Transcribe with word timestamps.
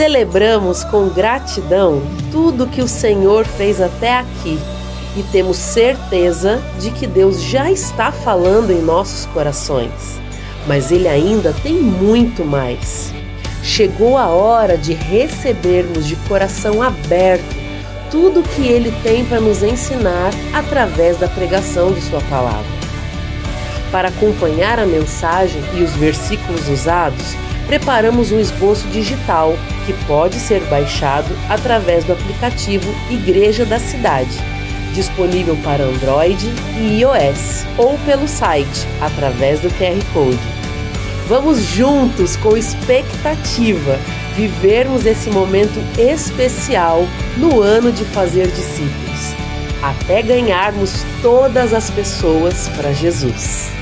Celebramos 0.00 0.82
com 0.82 1.10
gratidão 1.10 2.00
tudo 2.32 2.66
que 2.66 2.80
o 2.80 2.88
Senhor 2.88 3.44
fez 3.44 3.82
até 3.82 4.16
aqui 4.16 4.58
e 5.14 5.22
temos 5.24 5.58
certeza 5.58 6.58
de 6.78 6.90
que 6.90 7.06
Deus 7.06 7.42
já 7.42 7.70
está 7.70 8.10
falando 8.10 8.70
em 8.70 8.80
nossos 8.80 9.26
corações, 9.26 10.18
mas 10.66 10.90
Ele 10.90 11.06
ainda 11.06 11.52
tem 11.52 11.74
muito 11.74 12.46
mais. 12.46 13.12
Chegou 13.62 14.16
a 14.16 14.28
hora 14.28 14.78
de 14.78 14.94
recebermos 14.94 16.06
de 16.06 16.16
coração 16.16 16.80
aberto 16.80 17.54
tudo 18.10 18.40
o 18.40 18.42
que 18.42 18.66
Ele 18.66 18.94
tem 19.02 19.22
para 19.26 19.38
nos 19.38 19.62
ensinar 19.62 20.30
através 20.54 21.18
da 21.18 21.28
pregação 21.28 21.92
de 21.92 22.00
Sua 22.00 22.22
palavra. 22.22 22.64
Para 23.92 24.08
acompanhar 24.08 24.78
a 24.78 24.86
mensagem 24.86 25.62
e 25.74 25.82
os 25.82 25.94
versículos 25.94 26.70
usados, 26.70 27.36
preparamos 27.70 28.32
um 28.32 28.40
esboço 28.40 28.88
digital 28.88 29.56
que 29.86 29.92
pode 30.08 30.34
ser 30.40 30.60
baixado 30.64 31.28
através 31.48 32.02
do 32.02 32.12
aplicativo 32.12 32.92
Igreja 33.08 33.64
da 33.64 33.78
Cidade, 33.78 34.36
disponível 34.92 35.56
para 35.62 35.84
Android 35.84 36.52
e 36.76 36.98
iOS, 36.98 37.64
ou 37.78 37.96
pelo 37.98 38.26
site 38.26 38.88
através 39.00 39.60
do 39.60 39.70
QR 39.70 40.04
Code. 40.12 40.40
Vamos 41.28 41.62
juntos 41.62 42.34
com 42.34 42.56
expectativa 42.56 43.96
vivermos 44.34 45.06
esse 45.06 45.30
momento 45.30 45.78
especial 45.96 47.06
no 47.36 47.62
ano 47.62 47.92
de 47.92 48.04
fazer 48.04 48.48
discípulos, 48.48 49.32
até 49.80 50.22
ganharmos 50.22 51.04
todas 51.22 51.72
as 51.72 51.88
pessoas 51.88 52.68
para 52.70 52.92
Jesus. 52.92 53.79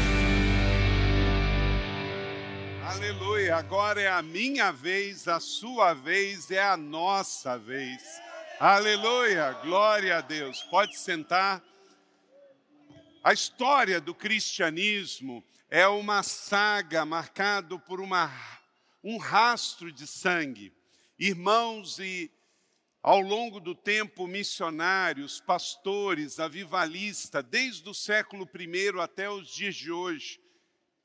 Agora 3.68 4.00
é 4.00 4.08
a 4.08 4.22
minha 4.22 4.72
vez, 4.72 5.28
a 5.28 5.38
sua 5.38 5.92
vez, 5.92 6.50
é 6.50 6.62
a 6.62 6.74
nossa 6.74 7.58
vez. 7.58 8.02
Aleluia, 8.58 9.52
glória 9.62 10.16
a 10.16 10.20
Deus. 10.22 10.62
Pode 10.70 10.98
sentar. 10.98 11.62
A 13.22 13.34
história 13.34 14.00
do 14.00 14.14
cristianismo 14.14 15.44
é 15.68 15.86
uma 15.86 16.22
saga 16.22 17.04
marcada 17.04 17.78
por 17.78 18.00
uma, 18.00 18.32
um 19.04 19.18
rastro 19.18 19.92
de 19.92 20.06
sangue. 20.06 20.72
Irmãos 21.18 21.98
e, 21.98 22.30
ao 23.02 23.20
longo 23.20 23.60
do 23.60 23.74
tempo, 23.74 24.26
missionários, 24.26 25.42
pastores, 25.42 26.40
avivalistas, 26.40 27.44
desde 27.44 27.86
o 27.86 27.92
século 27.92 28.48
I 28.58 28.98
até 28.98 29.28
os 29.28 29.46
dias 29.46 29.76
de 29.76 29.92
hoje, 29.92 30.40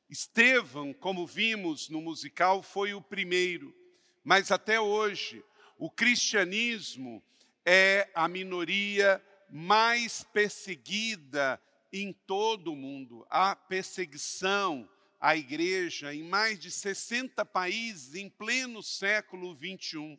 Estevão, 0.09 0.93
como 0.93 1.25
vimos 1.25 1.89
no 1.89 2.01
musical, 2.01 2.61
foi 2.61 2.93
o 2.93 3.01
primeiro, 3.01 3.75
mas 4.23 4.51
até 4.51 4.79
hoje 4.79 5.43
o 5.77 5.89
cristianismo 5.89 7.23
é 7.65 8.09
a 8.13 8.27
minoria 8.27 9.23
mais 9.49 10.23
perseguida 10.23 11.59
em 11.91 12.11
todo 12.11 12.73
o 12.73 12.75
mundo. 12.75 13.25
Há 13.29 13.55
perseguição 13.55 14.89
à 15.19 15.35
igreja 15.37 16.13
em 16.13 16.23
mais 16.23 16.59
de 16.59 16.69
60 16.71 17.45
países 17.45 18.15
em 18.15 18.29
pleno 18.29 18.81
século 18.83 19.55
21. 19.55 20.17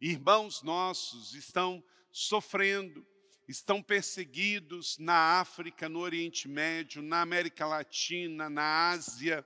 Irmãos 0.00 0.62
nossos 0.62 1.34
estão 1.34 1.82
sofrendo 2.12 3.06
estão 3.46 3.82
perseguidos 3.82 4.98
na 4.98 5.40
África, 5.40 5.88
no 5.88 6.00
Oriente 6.00 6.48
Médio, 6.48 7.02
na 7.02 7.20
América 7.20 7.66
Latina, 7.66 8.48
na 8.48 8.90
Ásia. 8.90 9.44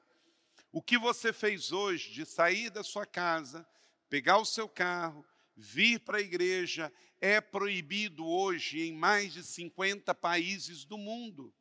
O 0.70 0.80
que 0.80 0.96
você 0.96 1.32
fez 1.32 1.72
hoje 1.72 2.12
de 2.12 2.24
sair 2.24 2.70
da 2.70 2.84
sua 2.84 3.04
casa, 3.04 3.66
pegar 4.08 4.38
o 4.38 4.44
seu 4.44 4.68
carro, 4.68 5.24
vir 5.56 6.00
para 6.00 6.18
a 6.18 6.22
igreja, 6.22 6.92
é 7.20 7.40
proibido 7.40 8.24
hoje 8.24 8.80
em 8.82 8.94
mais 8.94 9.32
de 9.32 9.42
50 9.42 10.14
países 10.14 10.84
do 10.84 10.96
mundo. 10.96 11.52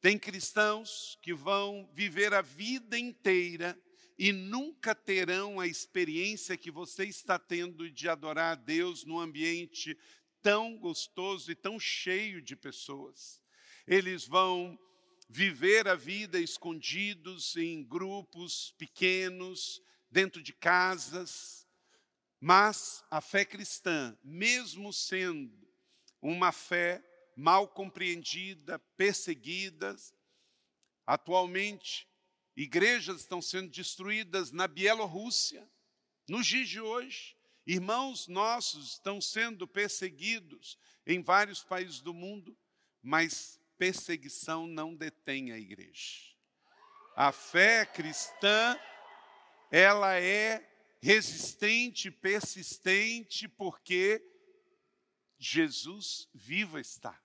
Tem 0.00 0.18
cristãos 0.18 1.18
que 1.22 1.34
vão 1.34 1.90
viver 1.92 2.32
a 2.32 2.40
vida 2.40 2.98
inteira 2.98 3.78
e 4.18 4.32
nunca 4.32 4.94
terão 4.94 5.60
a 5.60 5.66
experiência 5.66 6.56
que 6.56 6.70
você 6.70 7.04
está 7.04 7.38
tendo 7.38 7.90
de 7.90 8.08
adorar 8.08 8.52
a 8.52 8.54
Deus 8.54 9.04
no 9.04 9.20
ambiente 9.20 9.96
tão 10.42 10.76
gostoso 10.76 11.50
e 11.50 11.54
tão 11.54 11.78
cheio 11.78 12.40
de 12.40 12.56
pessoas. 12.56 13.42
Eles 13.86 14.26
vão 14.26 14.78
viver 15.28 15.86
a 15.86 15.94
vida 15.94 16.40
escondidos 16.40 17.56
em 17.56 17.84
grupos 17.84 18.74
pequenos, 18.78 19.82
dentro 20.10 20.42
de 20.42 20.52
casas, 20.52 21.66
mas 22.40 23.04
a 23.10 23.20
fé 23.20 23.44
cristã, 23.44 24.16
mesmo 24.22 24.92
sendo 24.92 25.68
uma 26.22 26.52
fé 26.52 27.04
mal 27.36 27.68
compreendida, 27.68 28.78
perseguida, 28.96 29.94
atualmente 31.06 32.08
igrejas 32.56 33.20
estão 33.20 33.40
sendo 33.40 33.70
destruídas 33.70 34.50
na 34.50 34.66
Bielorrússia, 34.66 35.68
nos 36.28 36.46
dias 36.46 36.68
de 36.68 36.80
hoje, 36.80 37.37
Irmãos 37.70 38.28
nossos 38.28 38.92
estão 38.92 39.20
sendo 39.20 39.68
perseguidos 39.68 40.78
em 41.06 41.20
vários 41.20 41.62
países 41.62 42.00
do 42.00 42.14
mundo, 42.14 42.56
mas 43.02 43.60
perseguição 43.76 44.66
não 44.66 44.96
detém 44.96 45.52
a 45.52 45.58
igreja. 45.58 46.34
A 47.14 47.30
fé 47.30 47.84
cristã, 47.84 48.74
ela 49.70 50.18
é 50.18 50.66
resistente, 51.02 52.10
persistente, 52.10 53.46
porque 53.46 54.26
Jesus 55.38 56.26
vivo 56.32 56.78
está. 56.78 57.22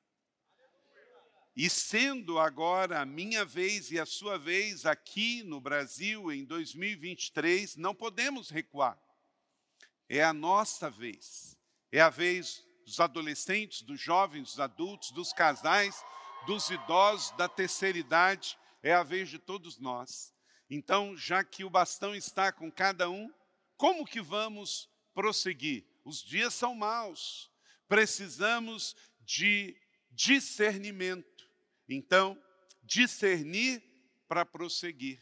E 1.56 1.70
sendo 1.70 2.38
agora 2.38 3.00
a 3.00 3.06
minha 3.06 3.46
vez 3.46 3.92
e 3.92 4.00
a 4.00 4.06
sua 4.06 4.38
vez 4.38 4.86
aqui 4.86 5.42
no 5.44 5.62
Brasil 5.62 6.30
em 6.34 6.44
2023, 6.44 7.78
não 7.78 7.96
podemos 7.96 8.50
recuar. 8.50 9.02
É 10.10 10.24
a 10.24 10.34
nossa 10.34 10.90
vez. 10.90 11.58
É 11.92 12.02
a 12.02 12.10
vez 12.10 12.64
dos 12.86 13.00
adolescentes, 13.00 13.82
dos 13.82 14.00
jovens, 14.00 14.50
dos 14.50 14.60
adultos, 14.60 15.12
dos 15.12 15.32
casais, 15.32 16.04
dos 16.46 16.70
idosos, 16.70 17.32
da 17.38 17.48
terceira 17.48 17.98
idade. 17.98 18.58
É 18.82 18.94
a 18.94 19.04
vez 19.04 19.30
de 19.30 19.40
todos 19.40 19.80
nós. 19.80 20.34
Então, 20.70 21.16
já 21.16 21.44
que 21.44 21.64
o 21.64 21.70
bastão 21.70 22.16
está 22.16 22.52
com 22.52 22.72
cada 22.72 23.10
um, 23.10 23.32
como 23.78 24.06
que 24.06 24.22
vamos 24.22 24.90
prosseguir? 25.14 25.86
Os 26.04 26.24
dias 26.24 26.54
são 26.54 26.76
maus. 26.76 27.52
Precisamos 27.88 28.96
de 29.22 29.76
discernimento. 30.12 31.50
Então, 31.88 32.42
discernir 32.82 33.84
para 34.28 34.46
prosseguir. 34.46 35.22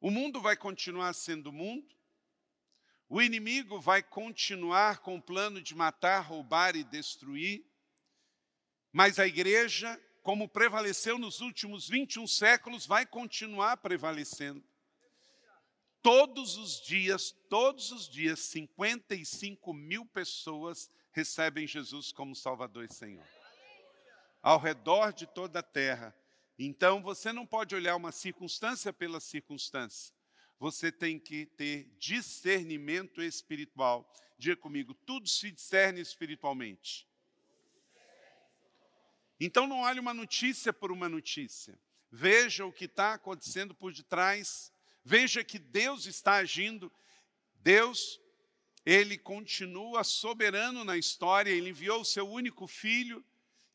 O 0.00 0.10
mundo 0.10 0.40
vai 0.40 0.56
continuar 0.56 1.12
sendo 1.14 1.50
mundo, 1.52 1.93
o 3.14 3.22
inimigo 3.22 3.80
vai 3.80 4.02
continuar 4.02 4.98
com 4.98 5.14
o 5.14 5.22
plano 5.22 5.62
de 5.62 5.72
matar, 5.72 6.18
roubar 6.18 6.74
e 6.74 6.82
destruir, 6.82 7.64
mas 8.90 9.20
a 9.20 9.26
igreja, 9.26 10.02
como 10.20 10.48
prevaleceu 10.48 11.16
nos 11.16 11.40
últimos 11.40 11.88
21 11.88 12.26
séculos, 12.26 12.86
vai 12.86 13.06
continuar 13.06 13.76
prevalecendo. 13.76 14.64
Todos 16.02 16.56
os 16.56 16.80
dias, 16.80 17.30
todos 17.48 17.92
os 17.92 18.08
dias, 18.08 18.40
55 18.40 19.72
mil 19.72 20.04
pessoas 20.06 20.90
recebem 21.12 21.68
Jesus 21.68 22.10
como 22.10 22.34
Salvador 22.34 22.84
e 22.84 22.92
Senhor. 22.92 23.24
Ao 24.42 24.58
redor 24.58 25.12
de 25.12 25.24
toda 25.24 25.60
a 25.60 25.62
terra. 25.62 26.12
Então, 26.58 27.00
você 27.00 27.32
não 27.32 27.46
pode 27.46 27.76
olhar 27.76 27.94
uma 27.94 28.10
circunstância 28.10 28.92
pela 28.92 29.20
circunstância 29.20 30.12
você 30.58 30.90
tem 30.90 31.18
que 31.18 31.46
ter 31.46 31.88
discernimento 31.98 33.22
espiritual. 33.22 34.10
Diga 34.38 34.56
comigo, 34.56 34.94
tudo 34.94 35.28
se 35.28 35.50
discerne 35.50 36.00
espiritualmente. 36.00 37.06
Então 39.40 39.66
não 39.66 39.80
olhe 39.80 40.00
uma 40.00 40.14
notícia 40.14 40.72
por 40.72 40.92
uma 40.92 41.08
notícia. 41.08 41.78
Veja 42.10 42.64
o 42.64 42.72
que 42.72 42.84
está 42.84 43.14
acontecendo 43.14 43.74
por 43.74 43.92
detrás. 43.92 44.72
Veja 45.04 45.42
que 45.42 45.58
Deus 45.58 46.06
está 46.06 46.34
agindo. 46.34 46.90
Deus, 47.56 48.20
Ele 48.86 49.18
continua 49.18 50.04
soberano 50.04 50.84
na 50.84 50.96
história. 50.96 51.50
Ele 51.50 51.70
enviou 51.70 52.00
o 52.00 52.04
seu 52.04 52.28
único 52.28 52.66
filho 52.66 53.24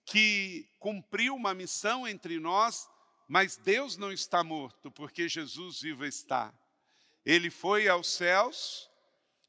que 0.06 0.68
cumpriu 0.80 1.36
uma 1.36 1.54
missão 1.54 2.08
entre 2.08 2.40
nós, 2.40 2.90
mas 3.28 3.58
Deus 3.58 3.96
não 3.96 4.12
está 4.12 4.44
morto, 4.44 4.90
porque 4.90 5.30
Jesus 5.30 5.81
vivo 5.81 6.04
está. 6.04 6.52
Ele 7.25 7.50
foi 7.50 7.88
aos 7.88 8.07
céus, 8.07 8.89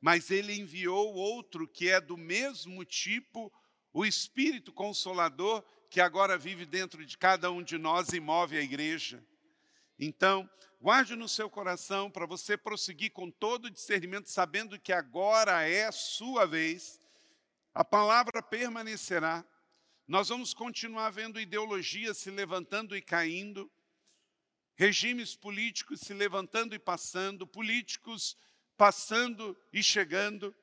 mas 0.01 0.31
ele 0.31 0.55
enviou 0.59 1.15
outro 1.15 1.69
que 1.69 1.89
é 1.89 2.01
do 2.01 2.17
mesmo 2.17 2.85
tipo, 2.85 3.53
o 3.93 4.05
Espírito 4.05 4.73
Consolador, 4.73 5.65
que 5.91 6.01
agora 6.01 6.39
vive 6.39 6.65
dentro 6.65 7.05
de 7.05 7.19
cada 7.19 7.51
um 7.51 7.63
de 7.63 7.77
nós 7.77 8.11
e 8.11 8.21
move 8.21 8.57
a 8.57 8.63
igreja. 8.63 9.25
Então, 9.99 10.49
guarde 10.81 11.15
no 11.15 11.29
seu 11.29 11.51
coração 11.51 12.11
para 12.11 12.25
você 12.25 12.57
prosseguir 12.57 13.13
com 13.13 13.31
todo 13.31 13.67
o 13.67 13.71
discernimento, 13.71 14.31
sabendo 14.31 14.79
que 14.79 14.93
agora 14.93 15.69
é 15.69 15.91
sua 15.93 16.47
vez. 16.47 16.99
A 17.75 17.85
palavra 17.85 18.43
permanecerá. 18.43 19.45
Nós 20.09 20.29
vamos 20.29 20.55
continuar 20.55 21.11
vendo 21.11 21.39
ideologias 21.39 22.19
se 22.19 22.31
levantando 22.31 22.97
e 22.97 23.03
caindo, 23.03 23.71
regimes 24.81 25.37
políticos 25.37 26.01
se 26.01 26.15
levantando 26.15 26.75
e 26.75 26.79
passando, 26.79 27.47
políticos 27.47 28.35
passando 28.79 29.55
e 29.71 29.83
chegando, 29.83 30.57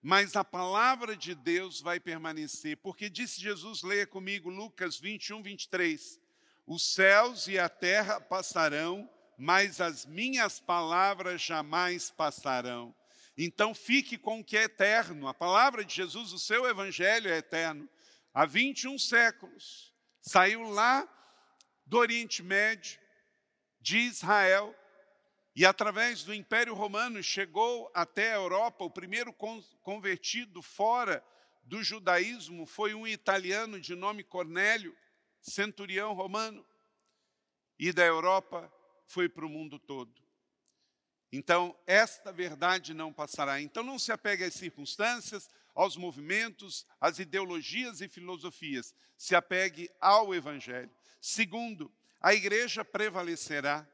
mas 0.00 0.36
a 0.36 0.42
palavra 0.42 1.14
de 1.14 1.34
Deus 1.34 1.78
vai 1.78 2.00
permanecer, 2.00 2.78
porque 2.78 3.10
disse 3.10 3.38
Jesus, 3.38 3.82
leia 3.82 4.06
comigo 4.06 4.48
Lucas 4.48 4.98
21, 4.98 5.42
23. 5.42 6.18
Os 6.66 6.82
céus 6.94 7.46
e 7.46 7.58
a 7.58 7.68
terra 7.68 8.18
passarão, 8.18 9.06
mas 9.36 9.82
as 9.82 10.06
minhas 10.06 10.58
palavras 10.58 11.42
jamais 11.42 12.10
passarão. 12.10 12.94
Então 13.36 13.74
fique 13.74 14.16
com 14.16 14.40
o 14.40 14.44
que 14.44 14.56
é 14.56 14.62
eterno. 14.62 15.28
A 15.28 15.34
palavra 15.34 15.84
de 15.84 15.94
Jesus, 15.94 16.32
o 16.32 16.38
seu 16.38 16.64
evangelho 16.64 17.30
é 17.30 17.36
eterno. 17.36 17.86
Há 18.32 18.46
21 18.46 18.98
séculos, 18.98 19.92
saiu 20.22 20.62
lá 20.62 21.06
do 21.84 21.98
Oriente 21.98 22.42
Médio, 22.42 22.98
de 23.88 23.96
Israel, 24.00 24.76
e 25.56 25.64
através 25.64 26.22
do 26.22 26.34
Império 26.34 26.74
Romano 26.74 27.22
chegou 27.22 27.90
até 27.94 28.32
a 28.32 28.36
Europa. 28.36 28.84
O 28.84 28.90
primeiro 28.90 29.32
convertido 29.82 30.60
fora 30.60 31.24
do 31.62 31.82
judaísmo 31.82 32.66
foi 32.66 32.92
um 32.92 33.06
italiano 33.06 33.80
de 33.80 33.94
nome 33.94 34.22
Cornélio 34.22 34.94
centurião 35.40 36.12
romano, 36.12 36.62
e 37.78 37.90
da 37.90 38.04
Europa 38.04 38.70
foi 39.06 39.26
para 39.26 39.46
o 39.46 39.48
mundo 39.48 39.78
todo. 39.78 40.12
Então, 41.32 41.74
esta 41.86 42.30
verdade 42.30 42.92
não 42.92 43.10
passará. 43.10 43.58
Então, 43.58 43.82
não 43.82 43.98
se 43.98 44.12
apegue 44.12 44.44
às 44.44 44.54
circunstâncias, 44.54 45.48
aos 45.74 45.96
movimentos, 45.96 46.86
às 47.00 47.18
ideologias 47.18 48.02
e 48.02 48.08
filosofias. 48.08 48.94
Se 49.16 49.34
apegue 49.34 49.90
ao 49.98 50.34
Evangelho. 50.34 50.90
Segundo, 51.20 51.90
a 52.20 52.34
igreja 52.34 52.84
prevalecerá. 52.84 53.88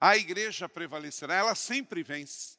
A 0.00 0.16
igreja 0.16 0.68
prevalecerá, 0.68 1.34
ela 1.34 1.54
sempre 1.54 2.02
vence. 2.02 2.58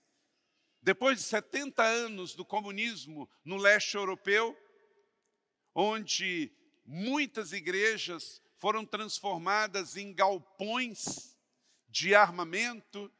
Depois 0.81 1.19
de 1.19 1.23
70 1.25 1.83
anos 1.83 2.35
do 2.35 2.45
comunismo 2.45 3.29
no 3.43 3.57
leste 3.57 3.95
europeu, 3.95 4.57
onde 5.73 6.51
muitas 6.85 7.53
igrejas 7.53 8.41
foram 8.59 8.85
transformadas 8.85 9.97
em 9.97 10.13
galpões 10.13 11.37
de 11.87 12.15
armamento. 12.15 13.11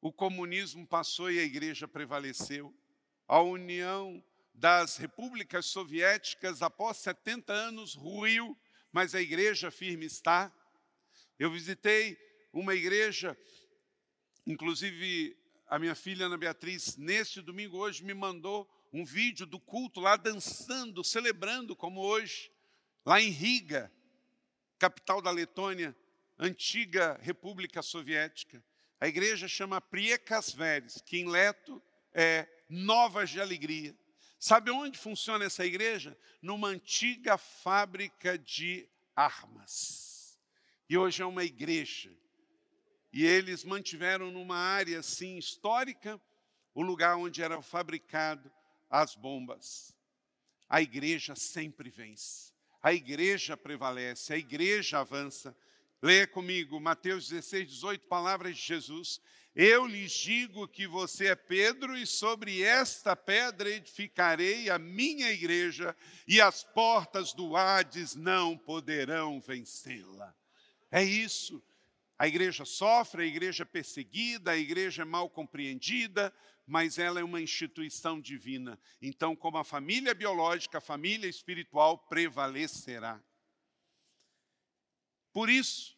O 0.00 0.12
comunismo 0.12 0.86
passou 0.86 1.30
e 1.30 1.38
a 1.38 1.44
igreja 1.44 1.86
prevaleceu. 1.88 2.74
A 3.26 3.40
União 3.40 4.22
das 4.54 4.96
Repúblicas 4.96 5.66
Soviéticas, 5.66 6.62
após 6.62 6.96
70 6.98 7.52
anos, 7.52 7.94
ruiu, 7.94 8.56
mas 8.92 9.14
a 9.14 9.20
igreja 9.20 9.70
firme 9.70 10.06
está. 10.06 10.52
Eu 11.38 11.50
visitei 11.50 12.18
uma 12.52 12.74
igreja, 12.74 13.36
inclusive 14.46 15.36
a 15.66 15.78
minha 15.78 15.94
filha 15.94 16.26
Ana 16.26 16.38
Beatriz, 16.38 16.96
neste 16.96 17.42
domingo 17.42 17.76
hoje, 17.76 18.02
me 18.02 18.14
mandou 18.14 18.68
um 18.92 19.04
vídeo 19.04 19.44
do 19.44 19.60
culto 19.60 20.00
lá 20.00 20.16
dançando, 20.16 21.04
celebrando 21.04 21.76
como 21.76 22.00
hoje, 22.00 22.50
lá 23.04 23.20
em 23.20 23.28
Riga, 23.28 23.92
capital 24.78 25.20
da 25.20 25.30
Letônia, 25.30 25.94
antiga 26.38 27.18
República 27.20 27.82
Soviética. 27.82 28.64
A 29.00 29.06
igreja 29.06 29.46
chama 29.46 29.80
Priecas 29.80 30.52
Veres, 30.52 31.02
que 31.02 31.18
em 31.18 31.28
leto 31.28 31.82
é 32.12 32.48
Novas 32.68 33.30
de 33.30 33.40
Alegria. 33.40 33.94
Sabe 34.38 34.70
onde 34.70 34.96
funciona 34.98 35.44
essa 35.44 35.66
igreja? 35.66 36.16
Numa 36.40 36.68
antiga 36.68 37.36
fábrica 37.36 38.38
de 38.38 38.88
armas. 39.16 40.38
E 40.88 40.96
hoje 40.96 41.22
é 41.22 41.26
uma 41.26 41.44
igreja. 41.44 42.12
E 43.12 43.24
eles 43.26 43.64
mantiveram 43.64 44.30
numa 44.30 44.56
área 44.56 45.00
assim 45.00 45.36
histórica 45.36 46.20
o 46.72 46.82
lugar 46.82 47.16
onde 47.16 47.42
era 47.42 47.60
fabricado 47.60 48.50
as 48.88 49.16
bombas. 49.16 49.92
A 50.68 50.80
igreja 50.80 51.34
sempre 51.34 51.90
vence. 51.90 52.52
A 52.80 52.92
igreja 52.92 53.56
prevalece, 53.56 54.32
a 54.32 54.36
igreja 54.36 55.00
avança. 55.00 55.56
Leia 56.00 56.28
comigo 56.28 56.78
Mateus 56.78 57.28
16, 57.28 57.66
18, 57.66 58.06
palavras 58.06 58.56
de 58.56 58.62
Jesus. 58.62 59.20
Eu 59.60 59.88
lhes 59.88 60.12
digo 60.12 60.68
que 60.68 60.86
você 60.86 61.26
é 61.26 61.34
Pedro, 61.34 61.96
e 61.96 62.06
sobre 62.06 62.62
esta 62.62 63.16
pedra 63.16 63.68
edificarei 63.68 64.70
a 64.70 64.78
minha 64.78 65.32
igreja, 65.32 65.96
e 66.28 66.40
as 66.40 66.62
portas 66.62 67.32
do 67.32 67.56
Hades 67.56 68.14
não 68.14 68.56
poderão 68.56 69.40
vencê-la. 69.40 70.32
É 70.92 71.02
isso. 71.02 71.60
A 72.16 72.28
igreja 72.28 72.64
sofre, 72.64 73.24
a 73.24 73.26
igreja 73.26 73.64
é 73.64 73.66
perseguida, 73.66 74.52
a 74.52 74.56
igreja 74.56 75.02
é 75.02 75.04
mal 75.04 75.28
compreendida, 75.28 76.32
mas 76.64 76.96
ela 76.96 77.18
é 77.18 77.24
uma 77.24 77.40
instituição 77.40 78.20
divina. 78.20 78.78
Então, 79.02 79.34
como 79.34 79.58
a 79.58 79.64
família 79.64 80.14
biológica, 80.14 80.78
a 80.78 80.80
família 80.80 81.28
espiritual 81.28 81.98
prevalecerá. 81.98 83.20
Por 85.32 85.50
isso, 85.50 85.97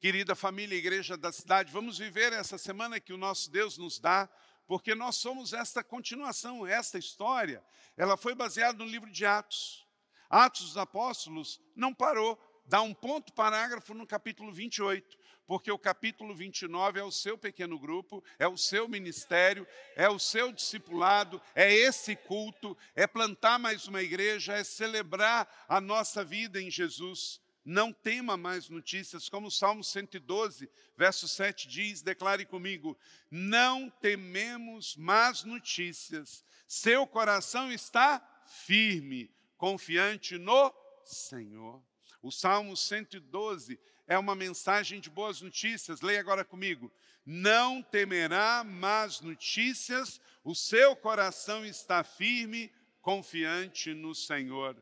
querida 0.00 0.34
família 0.34 0.78
igreja 0.78 1.14
da 1.14 1.30
cidade, 1.30 1.70
vamos 1.70 1.98
viver 1.98 2.32
essa 2.32 2.56
semana 2.56 2.98
que 2.98 3.12
o 3.12 3.18
nosso 3.18 3.50
Deus 3.50 3.76
nos 3.76 3.98
dá, 3.98 4.30
porque 4.66 4.94
nós 4.94 5.16
somos 5.16 5.52
esta 5.52 5.84
continuação, 5.84 6.66
esta 6.66 6.98
história. 6.98 7.62
Ela 7.98 8.16
foi 8.16 8.34
baseada 8.34 8.78
no 8.82 8.90
livro 8.90 9.10
de 9.10 9.26
Atos. 9.26 9.86
Atos 10.30 10.62
dos 10.62 10.76
Apóstolos 10.78 11.60
não 11.76 11.92
parou, 11.92 12.40
dá 12.64 12.80
um 12.80 12.94
ponto 12.94 13.32
parágrafo 13.34 13.92
no 13.92 14.06
capítulo 14.06 14.50
28 14.50 15.20
porque 15.46 15.72
o 15.72 15.78
capítulo 15.78 16.32
29 16.32 17.00
é 17.00 17.02
o 17.02 17.10
seu 17.10 17.36
pequeno 17.36 17.76
grupo, 17.76 18.22
é 18.38 18.46
o 18.46 18.56
seu 18.56 18.88
ministério, 18.88 19.66
é 19.96 20.08
o 20.08 20.16
seu 20.16 20.52
discipulado, 20.52 21.42
é 21.56 21.74
esse 21.74 22.14
culto, 22.14 22.78
é 22.94 23.04
plantar 23.04 23.58
mais 23.58 23.88
uma 23.88 24.00
igreja, 24.00 24.52
é 24.52 24.62
celebrar 24.62 25.48
a 25.68 25.80
nossa 25.80 26.24
vida 26.24 26.62
em 26.62 26.70
Jesus. 26.70 27.40
Não 27.70 27.92
tema 27.92 28.36
mais 28.36 28.68
notícias, 28.68 29.28
como 29.28 29.46
o 29.46 29.50
Salmo 29.50 29.84
112, 29.84 30.68
verso 30.96 31.28
7 31.28 31.68
diz: 31.68 32.02
declare 32.02 32.44
comigo, 32.44 32.98
não 33.30 33.88
tememos 33.88 34.96
más 34.96 35.44
notícias, 35.44 36.44
seu 36.66 37.06
coração 37.06 37.70
está 37.70 38.20
firme, 38.44 39.32
confiante 39.56 40.36
no 40.36 40.74
Senhor. 41.04 41.80
O 42.20 42.32
Salmo 42.32 42.76
112 42.76 43.78
é 44.04 44.18
uma 44.18 44.34
mensagem 44.34 44.98
de 44.98 45.08
boas 45.08 45.40
notícias. 45.40 46.00
Leia 46.00 46.18
agora 46.18 46.44
comigo. 46.44 46.92
Não 47.24 47.84
temerá 47.84 48.64
más 48.64 49.20
notícias, 49.20 50.20
o 50.42 50.56
seu 50.56 50.96
coração 50.96 51.64
está 51.64 52.02
firme, 52.02 52.72
confiante 53.00 53.94
no 53.94 54.12
Senhor. 54.12 54.76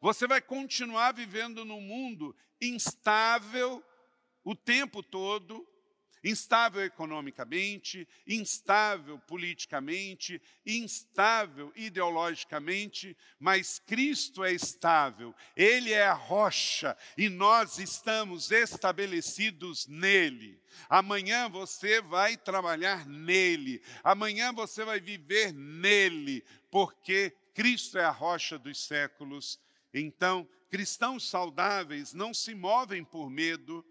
Você 0.00 0.26
vai 0.26 0.40
continuar 0.40 1.12
vivendo 1.12 1.64
num 1.64 1.80
mundo 1.80 2.34
instável 2.60 3.84
o 4.42 4.54
tempo 4.54 5.02
todo, 5.02 5.66
instável 6.22 6.82
economicamente, 6.82 8.08
instável 8.26 9.18
politicamente, 9.20 10.40
instável 10.64 11.72
ideologicamente, 11.74 13.16
mas 13.38 13.78
Cristo 13.78 14.44
é 14.44 14.52
estável, 14.52 15.34
Ele 15.56 15.92
é 15.92 16.06
a 16.06 16.14
rocha 16.14 16.96
e 17.16 17.28
nós 17.28 17.78
estamos 17.78 18.50
estabelecidos 18.50 19.86
nele. 19.86 20.60
Amanhã 20.88 21.48
você 21.48 22.00
vai 22.00 22.36
trabalhar 22.36 23.06
nele, 23.06 23.82
amanhã 24.02 24.52
você 24.52 24.84
vai 24.84 25.00
viver 25.00 25.52
nele, 25.52 26.44
porque 26.70 27.34
Cristo 27.54 27.98
é 27.98 28.04
a 28.04 28.10
rocha 28.10 28.58
dos 28.58 28.82
séculos. 28.84 29.58
Então, 29.92 30.48
cristãos 30.70 31.28
saudáveis 31.28 32.12
não 32.12 32.32
se 32.32 32.54
movem 32.54 33.04
por 33.04 33.28
medo, 33.28 33.84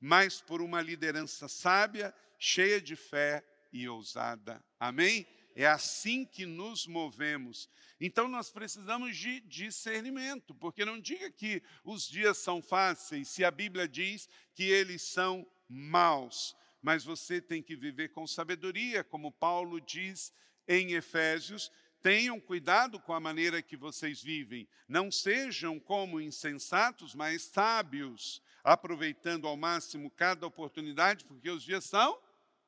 mas 0.00 0.40
por 0.40 0.60
uma 0.60 0.80
liderança 0.80 1.48
sábia, 1.48 2.14
cheia 2.38 2.80
de 2.80 2.94
fé 2.94 3.44
e 3.72 3.88
ousada. 3.88 4.62
Amém? 4.78 5.26
É 5.54 5.66
assim 5.66 6.24
que 6.24 6.46
nos 6.46 6.86
movemos. 6.86 7.68
Então 8.00 8.28
nós 8.28 8.48
precisamos 8.48 9.16
de 9.16 9.40
discernimento, 9.40 10.54
porque 10.54 10.84
não 10.84 11.00
diga 11.00 11.30
que 11.32 11.62
os 11.82 12.06
dias 12.08 12.38
são 12.38 12.62
fáceis, 12.62 13.28
se 13.28 13.44
a 13.44 13.50
Bíblia 13.50 13.88
diz 13.88 14.28
que 14.54 14.64
eles 14.64 15.02
são 15.02 15.44
maus, 15.68 16.54
mas 16.80 17.04
você 17.04 17.40
tem 17.40 17.60
que 17.60 17.74
viver 17.74 18.10
com 18.10 18.24
sabedoria, 18.24 19.02
como 19.02 19.32
Paulo 19.32 19.80
diz 19.80 20.32
em 20.68 20.92
Efésios, 20.92 21.72
Tenham 22.02 22.40
cuidado 22.40 23.00
com 23.00 23.12
a 23.12 23.20
maneira 23.20 23.60
que 23.60 23.76
vocês 23.76 24.22
vivem. 24.22 24.68
Não 24.88 25.10
sejam 25.10 25.80
como 25.80 26.20
insensatos, 26.20 27.14
mas 27.14 27.42
sábios, 27.42 28.42
aproveitando 28.62 29.48
ao 29.48 29.56
máximo 29.56 30.10
cada 30.10 30.46
oportunidade, 30.46 31.24
porque 31.24 31.50
os 31.50 31.62
dias 31.62 31.84
são 31.84 32.18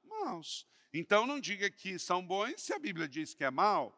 maus. 0.04 0.66
Então 0.92 1.26
não 1.26 1.40
diga 1.40 1.70
que 1.70 1.99
são 1.99 2.25
bons 2.25 2.62
se 2.62 2.72
a 2.72 2.78
Bíblia 2.78 3.08
diz 3.08 3.32
que 3.32 3.44
é 3.44 3.50
mal. 3.50 3.96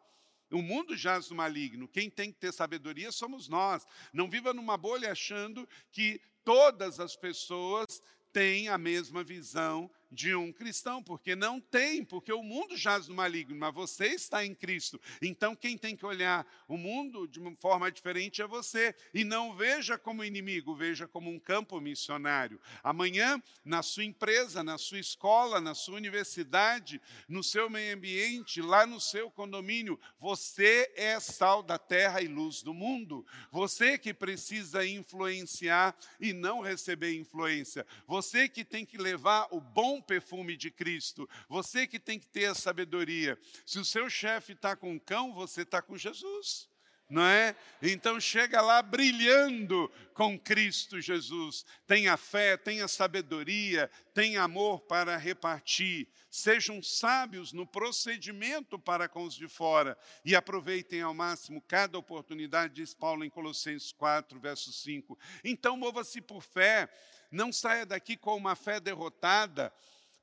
O 0.51 0.61
mundo 0.61 0.95
jaz 0.95 1.31
no 1.31 1.37
maligno. 1.37 1.89
Quem 1.89 2.11
tem 2.11 2.31
que 2.31 2.39
ter 2.39 2.53
sabedoria 2.53 3.11
somos 3.11 3.49
nós. 3.49 3.87
Não 4.12 4.29
viva 4.29 4.53
numa 4.53 4.77
bolha 4.77 5.11
achando 5.11 5.67
que 5.91 6.21
todas 6.45 7.01
as 7.01 7.17
pessoas 7.17 8.03
têm 8.33 8.69
a 8.69 8.77
mesma 8.77 9.25
visão 9.25 9.91
de 10.12 10.35
um 10.35 10.52
cristão, 10.52 11.02
porque 11.02 11.35
não 11.35 11.59
tem, 11.59 12.04
porque 12.04 12.33
o 12.33 12.42
mundo 12.42 12.76
jaz 12.76 13.09
no 13.09 13.14
maligno, 13.14 13.57
mas 13.57 13.75
você 13.75 14.09
está 14.09 14.45
em 14.45 14.54
Cristo. 14.54 15.00
Então 15.23 15.57
quem 15.57 15.78
tem 15.78 15.97
que 15.97 16.04
olhar 16.04 16.47
o 16.69 16.76
mundo 16.76 17.26
de 17.26 17.40
uma 17.40 17.57
forma 17.57 17.90
diferente 17.90 18.42
é 18.42 18.47
você. 18.47 18.95
E 19.14 19.25
não 19.25 19.57
veja 19.57 19.97
como 19.97 20.23
inimigo, 20.23 20.75
veja 20.75 21.09
como 21.09 21.31
um 21.31 21.38
campo 21.38 21.81
missionário. 21.81 22.61
Amanhã, 22.83 23.42
na 23.64 23.83
sua 23.83 24.04
empresa, 24.04 24.62
na 24.62 24.76
sua 24.76 24.99
escola, 24.99 25.61
na 25.61 25.75
sua 25.75 25.97
universidade, 25.97 27.00
no 27.26 27.42
seu 27.42 27.71
meio 27.71 27.95
ambiente, 27.97 28.61
lá 28.61 28.87
no 28.87 29.00
seu 29.00 29.31
condomínio, 29.31 29.99
você 30.21 30.92
é 30.95 31.19
sal 31.19 31.62
da 31.62 31.78
terra 31.78 32.21
e 32.21 32.28
luz 32.28 32.62
do 32.62 32.75
mundo. 32.75 33.25
Você 33.50 33.97
que 33.97 34.12
precisa 34.12 34.87
influenciar 34.87 35.97
e 36.21 36.35
não 36.35 36.61
receber 36.61 37.14
influência. 37.14 37.87
Você 38.07 38.49
que 38.49 38.64
tem 38.64 38.85
que 38.85 38.99
levar 38.99 39.49
o 39.50 39.61
bom 39.61 40.02
perfume 40.03 40.57
de 40.57 40.71
Cristo. 40.71 41.29
Você 41.49 41.87
que 41.87 41.99
tem 41.99 42.19
que 42.19 42.27
ter 42.27 42.47
a 42.47 42.55
sabedoria. 42.55 43.39
Se 43.65 43.79
o 43.79 43.85
seu 43.85 44.11
chefe 44.11 44.53
está 44.53 44.75
com 44.75 44.93
um 44.93 44.99
cão, 44.99 45.33
você 45.33 45.63
está 45.63 45.81
com 45.81 45.97
Jesus. 45.97 46.69
Não 47.13 47.27
é? 47.27 47.55
Então 47.83 48.19
chega 48.19 48.63
lá 48.63 48.81
brilhando 48.81 49.93
com 50.15 50.39
Cristo 50.39 50.99
Jesus. 50.99 51.63
Tenha 51.87 52.17
fé, 52.17 52.57
tenha 52.57 52.89
sabedoria, 52.89 53.91
tenha 54.15 54.43
amor 54.43 54.81
para 54.81 55.19
repartir. 55.19 56.09
Sejam 56.31 56.83
sábios 56.83 57.53
no 57.53 57.67
procedimento 57.67 58.79
para 58.79 59.11
com 59.11 59.25
os 59.25 59.35
de 59.35 59.47
fora 59.47 59.95
e 60.25 60.35
aproveitem 60.35 61.03
ao 61.03 61.13
máximo 61.13 61.61
cada 61.61 61.99
oportunidade, 61.99 62.73
diz 62.73 62.95
Paulo 62.95 63.23
em 63.23 63.29
Colossenses 63.29 63.93
4, 63.93 64.41
verso 64.41 64.73
5. 64.73 65.19
Então 65.45 65.77
mova-se 65.77 66.19
por 66.23 66.43
fé, 66.43 66.89
não 67.31 67.53
saia 67.53 67.85
daqui 67.85 68.17
com 68.17 68.35
uma 68.35 68.57
fé 68.57 68.81
derrotada, 68.81 69.71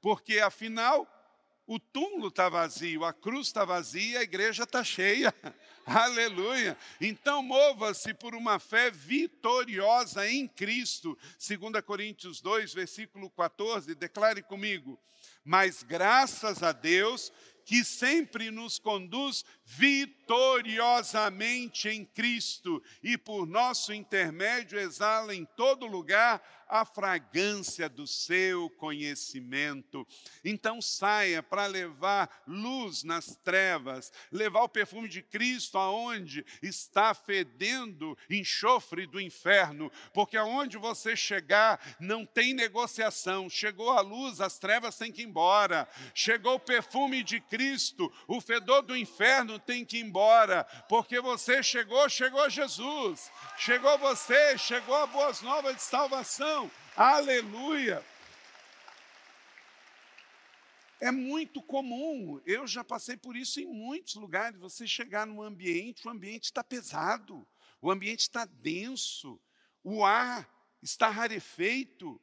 porque 0.01 0.39
afinal 0.39 1.07
o 1.69 1.79
túmulo 1.79 2.29
está 2.29 2.49
vazio, 2.49 3.05
a 3.05 3.13
cruz 3.13 3.45
está 3.45 3.63
vazia, 3.63 4.19
a 4.19 4.23
igreja 4.23 4.63
está 4.63 4.83
cheia. 4.83 5.31
Aleluia. 5.85 6.75
Então 6.99 7.43
mova-se 7.43 8.11
por 8.11 8.33
uma 8.33 8.57
fé 8.57 8.89
vitoriosa 8.89 10.27
em 10.27 10.47
Cristo. 10.47 11.15
2 11.37 11.83
Coríntios 11.85 12.41
2, 12.41 12.73
versículo 12.73 13.29
14, 13.29 13.93
declare 13.93 14.41
comigo. 14.41 14.99
Mas 15.43 15.83
graças 15.83 16.63
a 16.63 16.71
Deus 16.71 17.31
que 17.63 17.83
sempre 17.85 18.49
nos 18.49 18.79
conduz 18.79 19.45
vitoriosamente 19.71 21.89
em 21.89 22.03
Cristo 22.03 22.81
e 23.03 23.15
por 23.15 23.45
nosso 23.45 23.93
intermédio 23.93 24.79
exala 24.79 25.35
em 25.35 25.45
todo 25.45 25.85
lugar 25.85 26.41
a 26.67 26.83
fragrância 26.85 27.87
do 27.89 28.05
seu 28.05 28.69
conhecimento. 28.71 30.05
Então 30.45 30.81
saia 30.81 31.41
para 31.41 31.65
levar 31.65 32.43
luz 32.47 33.03
nas 33.03 33.35
trevas, 33.37 34.13
levar 34.31 34.61
o 34.63 34.69
perfume 34.69 35.09
de 35.09 35.23
Cristo 35.23 35.79
aonde 35.79 36.45
está 36.61 37.15
fedendo 37.15 38.15
enxofre 38.29 39.07
do 39.07 39.19
inferno, 39.19 39.91
porque 40.13 40.37
aonde 40.37 40.77
você 40.77 41.15
chegar 41.15 41.97
não 41.99 42.23
tem 42.25 42.53
negociação. 42.53 43.49
Chegou 43.49 43.89
a 43.91 44.01
luz, 44.01 44.39
as 44.39 44.59
trevas 44.59 44.95
têm 44.95 45.11
que 45.11 45.23
ir 45.23 45.25
embora. 45.25 45.89
Chegou 46.13 46.53
o 46.55 46.59
perfume 46.59 47.23
de 47.23 47.41
Cristo, 47.41 48.13
o 48.27 48.39
fedor 48.39 48.83
do 48.83 48.95
inferno 48.95 49.58
tem 49.59 49.85
que 49.85 49.97
ir 49.97 50.05
embora, 50.05 50.63
porque 50.87 51.19
você 51.19 51.61
chegou, 51.61 52.07
chegou 52.09 52.49
Jesus. 52.49 53.31
Chegou 53.57 53.97
você, 53.97 54.57
chegou 54.57 54.95
a 54.95 55.05
boas 55.05 55.41
novas 55.41 55.75
de 55.75 55.81
salvação. 55.81 56.71
Aleluia! 56.95 58.03
É 61.01 61.11
muito 61.11 61.61
comum, 61.61 62.41
eu 62.45 62.67
já 62.67 62.83
passei 62.83 63.15
por 63.15 63.35
isso 63.35 63.61
em 63.61 63.65
muitos 63.65 64.15
lugares. 64.15 64.59
Você 64.59 64.85
chegar 64.85 65.25
num 65.25 65.41
ambiente, 65.41 66.05
o 66.05 66.11
ambiente 66.11 66.45
está 66.45 66.61
pesado, 66.61 67.47
o 67.81 67.89
ambiente 67.89 68.21
está 68.21 68.43
denso, 68.45 69.39
o 69.81 70.03
ar 70.03 70.49
está 70.81 71.09
rarefeito, 71.09 72.19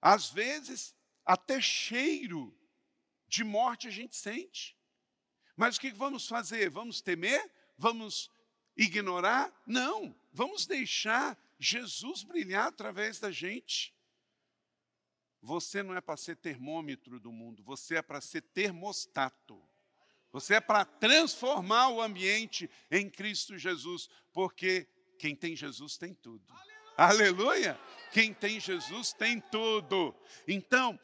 às 0.00 0.30
vezes 0.30 0.94
até 1.24 1.60
cheiro 1.60 2.56
de 3.26 3.44
morte 3.44 3.88
a 3.88 3.90
gente 3.90 4.16
sente. 4.16 4.76
Mas 5.60 5.76
o 5.76 5.80
que 5.82 5.90
vamos 5.90 6.26
fazer? 6.26 6.70
Vamos 6.70 7.02
temer? 7.02 7.52
Vamos 7.76 8.30
ignorar? 8.74 9.52
Não, 9.66 10.18
vamos 10.32 10.64
deixar 10.64 11.38
Jesus 11.58 12.22
brilhar 12.22 12.68
através 12.68 13.20
da 13.20 13.30
gente. 13.30 13.94
Você 15.42 15.82
não 15.82 15.94
é 15.94 16.00
para 16.00 16.16
ser 16.16 16.36
termômetro 16.36 17.20
do 17.20 17.30
mundo, 17.30 17.62
você 17.62 17.96
é 17.96 18.02
para 18.02 18.22
ser 18.22 18.40
termostato. 18.40 19.62
Você 20.32 20.54
é 20.54 20.60
para 20.62 20.82
transformar 20.86 21.90
o 21.90 22.00
ambiente 22.00 22.70
em 22.90 23.10
Cristo 23.10 23.58
Jesus, 23.58 24.08
porque 24.32 24.88
quem 25.18 25.36
tem 25.36 25.54
Jesus 25.54 25.98
tem 25.98 26.14
tudo. 26.14 26.42
Aleluia! 26.48 26.80
Aleluia. 26.96 27.80
Quem 28.12 28.32
tem 28.32 28.58
Jesus 28.58 29.12
tem 29.12 29.38
tudo. 29.38 30.14
Então, 30.48 30.98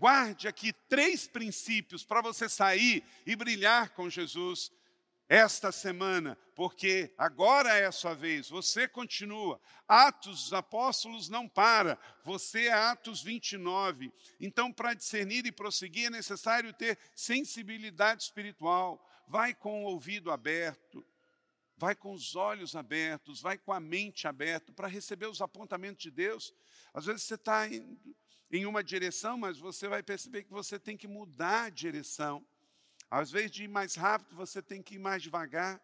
guarde 0.00 0.48
aqui 0.48 0.72
três 0.88 1.26
princípios 1.26 2.02
para 2.02 2.22
você 2.22 2.48
sair 2.48 3.04
e 3.26 3.36
brilhar 3.36 3.90
com 3.90 4.08
Jesus 4.08 4.72
esta 5.28 5.70
semana, 5.70 6.38
porque 6.56 7.12
agora 7.18 7.68
é 7.76 7.84
a 7.84 7.92
sua 7.92 8.14
vez, 8.14 8.48
você 8.48 8.88
continua. 8.88 9.60
Atos 9.86 10.44
dos 10.44 10.52
Apóstolos 10.54 11.28
não 11.28 11.46
para, 11.46 11.98
você 12.24 12.68
é 12.68 12.72
Atos 12.72 13.22
29. 13.22 14.10
Então, 14.40 14.72
para 14.72 14.94
discernir 14.94 15.44
e 15.44 15.52
prosseguir, 15.52 16.06
é 16.06 16.10
necessário 16.10 16.72
ter 16.72 16.98
sensibilidade 17.14 18.22
espiritual. 18.22 19.06
Vai 19.28 19.52
com 19.52 19.84
o 19.84 19.86
ouvido 19.86 20.32
aberto, 20.32 21.04
vai 21.80 21.94
com 21.94 22.12
os 22.12 22.36
olhos 22.36 22.76
abertos, 22.76 23.40
vai 23.40 23.56
com 23.56 23.72
a 23.72 23.80
mente 23.80 24.28
aberta 24.28 24.70
para 24.70 24.86
receber 24.86 25.24
os 25.24 25.40
apontamentos 25.40 26.02
de 26.02 26.10
Deus. 26.10 26.54
Às 26.92 27.06
vezes 27.06 27.22
você 27.22 27.36
está 27.36 27.66
em 28.50 28.66
uma 28.66 28.84
direção, 28.84 29.38
mas 29.38 29.56
você 29.56 29.88
vai 29.88 30.02
perceber 30.02 30.44
que 30.44 30.50
você 30.50 30.78
tem 30.78 30.94
que 30.94 31.08
mudar 31.08 31.64
a 31.64 31.70
direção. 31.70 32.46
Às 33.10 33.30
vezes, 33.30 33.50
de 33.50 33.64
ir 33.64 33.68
mais 33.68 33.94
rápido, 33.94 34.36
você 34.36 34.60
tem 34.60 34.82
que 34.82 34.96
ir 34.96 34.98
mais 34.98 35.22
devagar. 35.22 35.80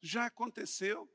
Já 0.00 0.26
aconteceu 0.26 1.08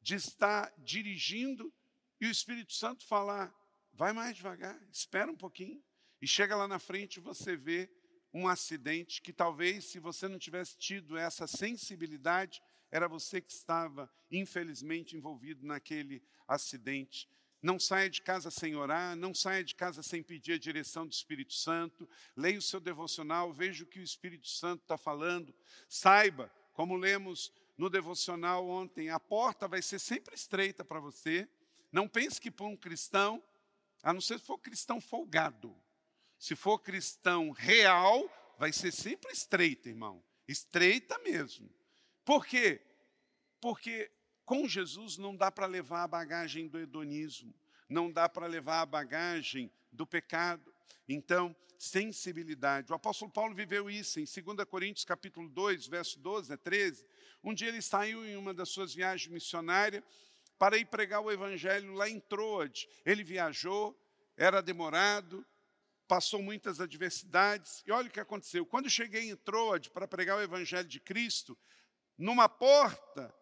de 0.00 0.14
estar 0.14 0.72
dirigindo 0.78 1.74
e 2.20 2.28
o 2.28 2.30
Espírito 2.30 2.74
Santo 2.74 3.04
falar: 3.04 3.52
vai 3.92 4.12
mais 4.12 4.36
devagar, 4.36 4.80
espera 4.92 5.32
um 5.32 5.36
pouquinho. 5.36 5.82
E 6.22 6.28
chega 6.28 6.54
lá 6.54 6.68
na 6.68 6.78
frente 6.78 7.18
você 7.18 7.56
vê 7.56 7.90
um 8.32 8.46
acidente 8.46 9.20
que 9.20 9.32
talvez, 9.32 9.86
se 9.86 9.98
você 9.98 10.28
não 10.28 10.38
tivesse 10.38 10.78
tido 10.78 11.18
essa 11.18 11.48
sensibilidade, 11.48 12.62
era 12.96 13.06
você 13.06 13.42
que 13.42 13.52
estava, 13.52 14.10
infelizmente, 14.30 15.16
envolvido 15.16 15.66
naquele 15.66 16.22
acidente. 16.48 17.28
Não 17.60 17.78
saia 17.78 18.08
de 18.08 18.22
casa 18.22 18.50
sem 18.50 18.74
orar, 18.74 19.14
não 19.14 19.34
saia 19.34 19.62
de 19.62 19.74
casa 19.74 20.02
sem 20.02 20.22
pedir 20.22 20.54
a 20.54 20.58
direção 20.58 21.06
do 21.06 21.12
Espírito 21.12 21.52
Santo. 21.52 22.08
Leia 22.34 22.58
o 22.58 22.62
seu 22.62 22.80
devocional, 22.80 23.52
veja 23.52 23.84
o 23.84 23.86
que 23.86 24.00
o 24.00 24.02
Espírito 24.02 24.48
Santo 24.48 24.80
está 24.82 24.96
falando. 24.96 25.54
Saiba, 25.88 26.50
como 26.72 26.96
lemos 26.96 27.52
no 27.76 27.90
devocional 27.90 28.66
ontem, 28.66 29.10
a 29.10 29.20
porta 29.20 29.68
vai 29.68 29.82
ser 29.82 29.98
sempre 29.98 30.34
estreita 30.34 30.82
para 30.82 30.98
você. 30.98 31.46
Não 31.92 32.08
pense 32.08 32.40
que 32.40 32.50
para 32.50 32.66
um 32.66 32.76
cristão, 32.76 33.42
a 34.02 34.12
não 34.12 34.22
ser 34.22 34.38
se 34.38 34.46
for 34.46 34.58
cristão 34.58 35.02
folgado, 35.02 35.76
se 36.38 36.56
for 36.56 36.78
cristão 36.78 37.50
real, 37.50 38.24
vai 38.58 38.72
ser 38.72 38.92
sempre 38.92 39.32
estreita, 39.32 39.90
irmão. 39.90 40.24
Estreita 40.48 41.18
mesmo. 41.18 41.68
Por 42.26 42.44
quê? 42.44 42.82
Porque 43.60 44.10
com 44.44 44.66
Jesus 44.66 45.16
não 45.16 45.36
dá 45.36 45.48
para 45.48 45.64
levar 45.64 46.02
a 46.02 46.08
bagagem 46.08 46.66
do 46.66 46.76
hedonismo, 46.76 47.54
não 47.88 48.10
dá 48.10 48.28
para 48.28 48.48
levar 48.48 48.80
a 48.80 48.86
bagagem 48.86 49.70
do 49.92 50.04
pecado. 50.04 50.74
Então, 51.08 51.54
sensibilidade. 51.78 52.90
O 52.90 52.96
apóstolo 52.96 53.30
Paulo 53.30 53.54
viveu 53.54 53.88
isso 53.88 54.18
em 54.18 54.24
2 54.24 54.68
Coríntios 54.68 55.04
capítulo 55.04 55.48
2, 55.48 55.86
verso 55.86 56.18
12 56.18 56.52
a 56.52 56.56
13. 56.56 57.06
Um 57.44 57.54
dia 57.54 57.68
ele 57.68 57.80
saiu 57.80 58.26
em 58.26 58.34
uma 58.34 58.52
das 58.52 58.70
suas 58.70 58.92
viagens 58.92 59.32
missionárias 59.32 60.02
para 60.58 60.76
ir 60.76 60.86
pregar 60.86 61.20
o 61.20 61.30
evangelho 61.30 61.94
lá 61.94 62.08
em 62.08 62.18
Troade. 62.18 62.88
Ele 63.04 63.22
viajou, 63.22 63.96
era 64.36 64.60
demorado, 64.60 65.46
passou 66.08 66.42
muitas 66.42 66.80
adversidades. 66.80 67.84
E 67.86 67.92
olha 67.92 68.08
o 68.08 68.10
que 68.10 68.18
aconteceu. 68.18 68.66
Quando 68.66 68.90
cheguei 68.90 69.30
em 69.30 69.36
Troade 69.36 69.90
para 69.90 70.08
pregar 70.08 70.38
o 70.38 70.42
evangelho 70.42 70.88
de 70.88 70.98
Cristo, 70.98 71.56
numa 72.18 72.48
porta 72.48 73.34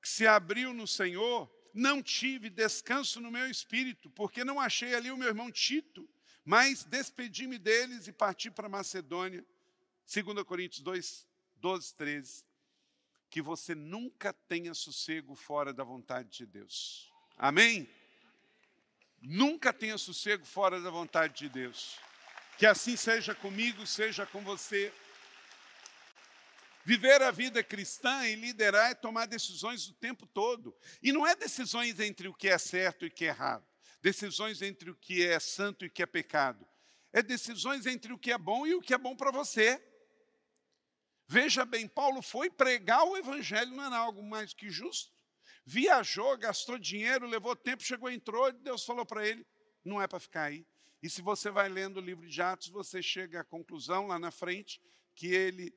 que 0.00 0.08
se 0.08 0.26
abriu 0.26 0.72
no 0.72 0.86
Senhor, 0.86 1.50
não 1.74 2.02
tive 2.02 2.48
descanso 2.48 3.20
no 3.20 3.30
meu 3.30 3.50
espírito, 3.50 4.08
porque 4.10 4.44
não 4.44 4.58
achei 4.58 4.94
ali 4.94 5.10
o 5.10 5.16
meu 5.16 5.28
irmão 5.28 5.50
Tito, 5.50 6.08
mas 6.44 6.84
despedi-me 6.84 7.58
deles 7.58 8.06
e 8.06 8.12
parti 8.12 8.50
para 8.50 8.68
Macedônia. 8.68 9.44
2 10.06 10.42
Coríntios 10.44 10.80
2, 10.80 11.26
12, 11.56 11.94
13. 11.94 12.44
Que 13.28 13.42
você 13.42 13.74
nunca 13.74 14.32
tenha 14.32 14.72
sossego 14.72 15.34
fora 15.34 15.72
da 15.72 15.82
vontade 15.82 16.30
de 16.30 16.46
Deus. 16.46 17.12
Amém? 17.36 17.88
Nunca 19.20 19.72
tenha 19.72 19.98
sossego 19.98 20.46
fora 20.46 20.80
da 20.80 20.88
vontade 20.88 21.34
de 21.34 21.48
Deus. 21.48 21.98
Que 22.56 22.64
assim 22.64 22.96
seja 22.96 23.34
comigo, 23.34 23.86
seja 23.86 24.24
com 24.24 24.42
você. 24.42 24.92
Viver 26.86 27.20
a 27.20 27.32
vida 27.32 27.64
cristã 27.64 28.28
e 28.28 28.36
liderar 28.36 28.92
é 28.92 28.94
tomar 28.94 29.26
decisões 29.26 29.88
o 29.88 29.94
tempo 29.94 30.24
todo. 30.24 30.72
E 31.02 31.10
não 31.10 31.26
é 31.26 31.34
decisões 31.34 31.98
entre 31.98 32.28
o 32.28 32.32
que 32.32 32.48
é 32.48 32.56
certo 32.58 33.04
e 33.04 33.08
o 33.08 33.10
que 33.10 33.24
é 33.24 33.28
errado, 33.28 33.66
decisões 34.00 34.62
entre 34.62 34.88
o 34.88 34.94
que 34.94 35.26
é 35.26 35.40
santo 35.40 35.84
e 35.84 35.88
o 35.88 35.90
que 35.90 36.00
é 36.00 36.06
pecado. 36.06 36.64
É 37.12 37.24
decisões 37.24 37.86
entre 37.86 38.12
o 38.12 38.18
que 38.18 38.30
é 38.30 38.38
bom 38.38 38.68
e 38.68 38.76
o 38.76 38.80
que 38.80 38.94
é 38.94 38.98
bom 38.98 39.16
para 39.16 39.32
você. 39.32 39.84
Veja 41.26 41.64
bem, 41.64 41.88
Paulo 41.88 42.22
foi 42.22 42.48
pregar 42.48 43.02
o 43.02 43.16
evangelho, 43.16 43.74
não 43.74 43.82
era 43.82 43.96
algo 43.96 44.22
mais 44.22 44.54
que 44.54 44.70
justo. 44.70 45.12
Viajou, 45.64 46.38
gastou 46.38 46.78
dinheiro, 46.78 47.26
levou 47.26 47.56
tempo, 47.56 47.82
chegou, 47.82 48.08
entrou, 48.08 48.52
Deus 48.52 48.84
falou 48.84 49.04
para 49.04 49.26
ele: 49.26 49.44
não 49.84 50.00
é 50.00 50.06
para 50.06 50.20
ficar 50.20 50.44
aí. 50.44 50.64
E 51.02 51.10
se 51.10 51.20
você 51.20 51.50
vai 51.50 51.68
lendo 51.68 51.96
o 51.96 52.00
livro 52.00 52.28
de 52.28 52.40
Atos, 52.40 52.68
você 52.68 53.02
chega 53.02 53.40
à 53.40 53.44
conclusão 53.44 54.06
lá 54.06 54.20
na 54.20 54.30
frente 54.30 54.80
que 55.16 55.34
ele 55.34 55.74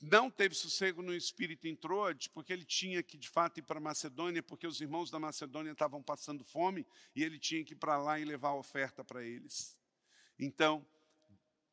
não 0.00 0.30
teve 0.30 0.54
sossego 0.54 1.02
no 1.02 1.14
espírito 1.14 1.66
em 1.66 1.76
Troade, 1.76 2.30
porque 2.30 2.52
ele 2.52 2.64
tinha 2.64 3.02
que 3.02 3.18
de 3.18 3.28
fato 3.28 3.58
ir 3.58 3.62
para 3.62 3.80
Macedônia, 3.80 4.42
porque 4.42 4.66
os 4.66 4.80
irmãos 4.80 5.10
da 5.10 5.18
Macedônia 5.18 5.72
estavam 5.72 6.02
passando 6.02 6.44
fome 6.44 6.86
e 7.14 7.22
ele 7.22 7.38
tinha 7.38 7.64
que 7.64 7.74
ir 7.74 7.76
para 7.76 7.98
lá 7.98 8.18
e 8.18 8.24
levar 8.24 8.50
a 8.50 8.56
oferta 8.56 9.04
para 9.04 9.22
eles. 9.22 9.78
Então, 10.38 10.86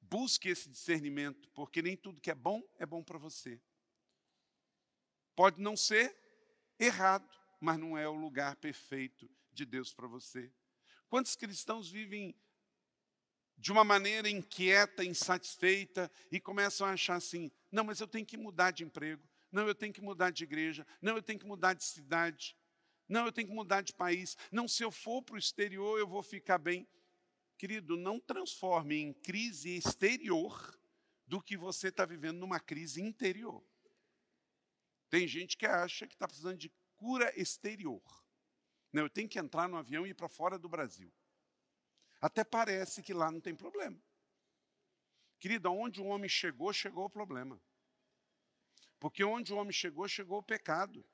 busque 0.02 0.50
esse 0.50 0.70
discernimento, 0.70 1.50
porque 1.50 1.82
nem 1.82 1.96
tudo 1.96 2.22
que 2.22 2.32
é 2.32 2.36
bom 2.36 2.62
é 2.78 2.86
bom 2.86 3.04
para 3.04 3.18
você. 3.18 3.62
Pode 5.36 5.62
não 5.62 5.76
ser 5.76 6.16
errado, 6.80 7.30
mas 7.60 7.78
não 7.78 7.98
é 7.98 8.08
o 8.08 8.14
lugar 8.14 8.56
perfeito 8.56 9.30
de 9.52 9.66
Deus 9.66 9.94
para 9.94 10.08
você. 10.08 10.52
Quantos 11.08 11.36
cristãos 11.36 11.90
vivem 11.90 12.36
de 13.58 13.72
uma 13.72 13.84
maneira 13.84 14.30
inquieta, 14.30 15.04
insatisfeita 15.04 16.12
e 16.32 16.40
começam 16.40 16.86
a 16.88 16.92
achar 16.92 17.16
assim: 17.16 17.52
não, 17.72 17.84
mas 17.84 18.00
eu 18.00 18.08
tenho 18.08 18.26
que 18.26 18.38
mudar 18.38 18.72
de 18.72 18.84
emprego, 18.84 19.24
não, 19.52 19.68
eu 19.68 19.76
tenho 19.76 19.94
que 19.94 20.02
mudar 20.02 20.32
de 20.32 20.44
igreja, 20.44 20.86
não, 21.02 21.16
eu 21.16 21.24
tenho 21.24 21.40
que 21.40 21.46
mudar 21.46 21.74
de 21.74 21.84
cidade, 21.84 22.58
não, 23.08 23.26
eu 23.26 23.32
tenho 23.32 23.48
que 23.48 23.54
mudar 23.54 23.82
de 23.82 23.94
país, 23.94 24.38
não, 24.52 24.68
se 24.68 24.84
eu 24.84 24.92
for 24.92 25.22
para 25.22 25.36
o 25.36 25.40
exterior 25.40 26.00
eu 26.00 26.08
vou 26.08 26.24
ficar 26.24 26.58
bem. 26.58 26.88
Querido, 27.58 27.96
não 27.96 28.20
transforme 28.20 28.98
em 28.98 29.14
crise 29.14 29.78
exterior 29.78 30.78
do 31.26 31.42
que 31.42 31.56
você 31.56 31.88
está 31.88 32.06
vivendo 32.06 32.38
numa 32.38 32.60
crise 32.60 33.02
interior. 33.02 33.64
Tem 35.10 35.26
gente 35.26 35.56
que 35.56 35.66
acha 35.66 36.06
que 36.06 36.16
está 36.16 36.28
precisando 36.28 36.58
de 36.58 36.70
cura 36.98 37.32
exterior. 37.40 38.02
Não, 38.92 39.04
eu 39.04 39.10
tenho 39.10 39.30
que 39.30 39.40
entrar 39.40 39.68
no 39.70 39.78
avião 39.78 40.06
e 40.06 40.10
ir 40.10 40.14
para 40.14 40.28
fora 40.28 40.60
do 40.60 40.68
Brasil. 40.68 41.12
Até 42.22 42.44
parece 42.44 43.04
que 43.04 43.14
lá 43.14 43.32
não 43.32 43.40
tem 43.40 43.56
problema. 43.56 43.98
Querido, 45.40 45.72
onde 45.72 46.02
o 46.02 46.06
homem 46.06 46.30
chegou, 46.30 46.74
chegou 46.74 47.06
o 47.06 47.10
problema. 47.10 47.62
Porque 49.00 49.24
onde 49.24 49.54
o 49.54 49.58
homem 49.58 49.72
chegou, 49.74 50.08
chegou 50.08 50.40
o 50.40 50.44
pecado. 50.44 51.06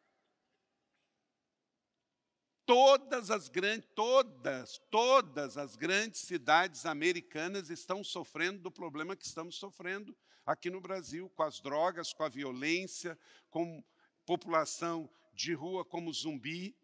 Todas 2.65 3.29
as 3.29 3.49
grandes, 3.49 3.89
todas, 3.95 4.77
todas 4.89 5.57
as 5.57 5.75
grandes 5.75 6.21
cidades 6.21 6.85
americanas 6.85 7.69
estão 7.69 8.03
sofrendo 8.03 8.59
do 8.59 8.71
problema 8.71 9.15
que 9.15 9.25
estamos 9.25 9.55
sofrendo 9.57 10.15
aqui 10.45 10.69
no 10.69 10.79
Brasil, 10.79 11.29
com 11.31 11.43
as 11.43 11.59
drogas, 11.59 12.13
com 12.13 12.23
a 12.23 12.29
violência, 12.29 13.19
com 13.49 13.83
população 14.25 15.09
de 15.33 15.53
rua 15.53 15.83
como 15.83 16.13
zumbi. 16.13 16.75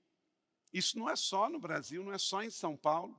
Isso 0.74 0.98
não 0.98 1.10
é 1.10 1.16
só 1.16 1.50
no 1.50 1.60
Brasil, 1.60 2.04
não 2.04 2.12
é 2.12 2.18
só 2.18 2.44
em 2.44 2.50
São 2.50 2.76
Paulo. 2.76 3.18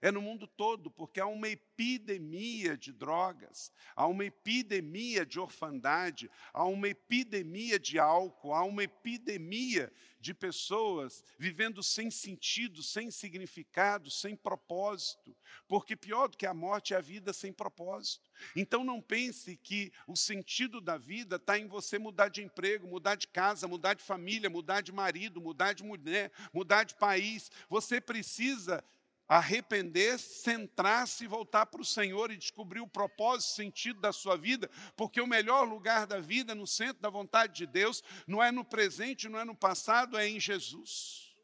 É 0.00 0.12
no 0.12 0.22
mundo 0.22 0.46
todo, 0.46 0.90
porque 0.90 1.18
há 1.18 1.26
uma 1.26 1.48
epidemia 1.48 2.76
de 2.76 2.92
drogas, 2.92 3.72
há 3.96 4.06
uma 4.06 4.24
epidemia 4.24 5.26
de 5.26 5.40
orfandade, 5.40 6.30
há 6.52 6.64
uma 6.64 6.88
epidemia 6.88 7.80
de 7.80 7.98
álcool, 7.98 8.54
há 8.54 8.62
uma 8.62 8.84
epidemia 8.84 9.92
de 10.20 10.32
pessoas 10.32 11.24
vivendo 11.36 11.82
sem 11.82 12.12
sentido, 12.12 12.80
sem 12.80 13.10
significado, 13.10 14.08
sem 14.08 14.36
propósito. 14.36 15.36
Porque 15.66 15.96
pior 15.96 16.28
do 16.28 16.36
que 16.36 16.46
a 16.46 16.54
morte 16.54 16.94
é 16.94 16.96
a 16.96 17.00
vida 17.00 17.32
sem 17.32 17.52
propósito. 17.52 18.30
Então 18.54 18.84
não 18.84 19.00
pense 19.00 19.56
que 19.56 19.92
o 20.06 20.14
sentido 20.16 20.80
da 20.80 20.96
vida 20.96 21.36
está 21.36 21.58
em 21.58 21.66
você 21.66 21.98
mudar 21.98 22.28
de 22.28 22.42
emprego, 22.42 22.86
mudar 22.86 23.16
de 23.16 23.26
casa, 23.26 23.66
mudar 23.66 23.94
de 23.94 24.02
família, 24.02 24.48
mudar 24.48 24.80
de 24.80 24.92
marido, 24.92 25.40
mudar 25.40 25.72
de 25.72 25.82
mulher, 25.82 26.30
mudar 26.52 26.84
de 26.84 26.94
país. 26.94 27.50
Você 27.68 28.00
precisa 28.00 28.84
arrepender, 29.28 30.18
centrar-se 30.18 31.24
e 31.24 31.28
voltar 31.28 31.66
para 31.66 31.82
o 31.82 31.84
Senhor 31.84 32.30
e 32.30 32.36
descobrir 32.36 32.80
o 32.80 32.88
propósito, 32.88 33.50
o 33.50 33.54
sentido 33.54 34.00
da 34.00 34.12
sua 34.12 34.36
vida, 34.36 34.70
porque 34.96 35.20
o 35.20 35.26
melhor 35.26 35.68
lugar 35.68 36.06
da 36.06 36.18
vida, 36.18 36.54
no 36.54 36.66
centro 36.66 37.02
da 37.02 37.10
vontade 37.10 37.54
de 37.54 37.66
Deus, 37.66 38.02
não 38.26 38.42
é 38.42 38.50
no 38.50 38.64
presente, 38.64 39.28
não 39.28 39.38
é 39.38 39.44
no 39.44 39.54
passado, 39.54 40.16
é 40.16 40.26
em 40.26 40.40
Jesus. 40.40 41.36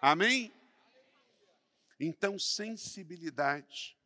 Amém? 0.00 0.52
Então, 1.98 2.38
sensibilidade. 2.38 3.96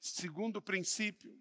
Segundo 0.00 0.60
princípio, 0.60 1.38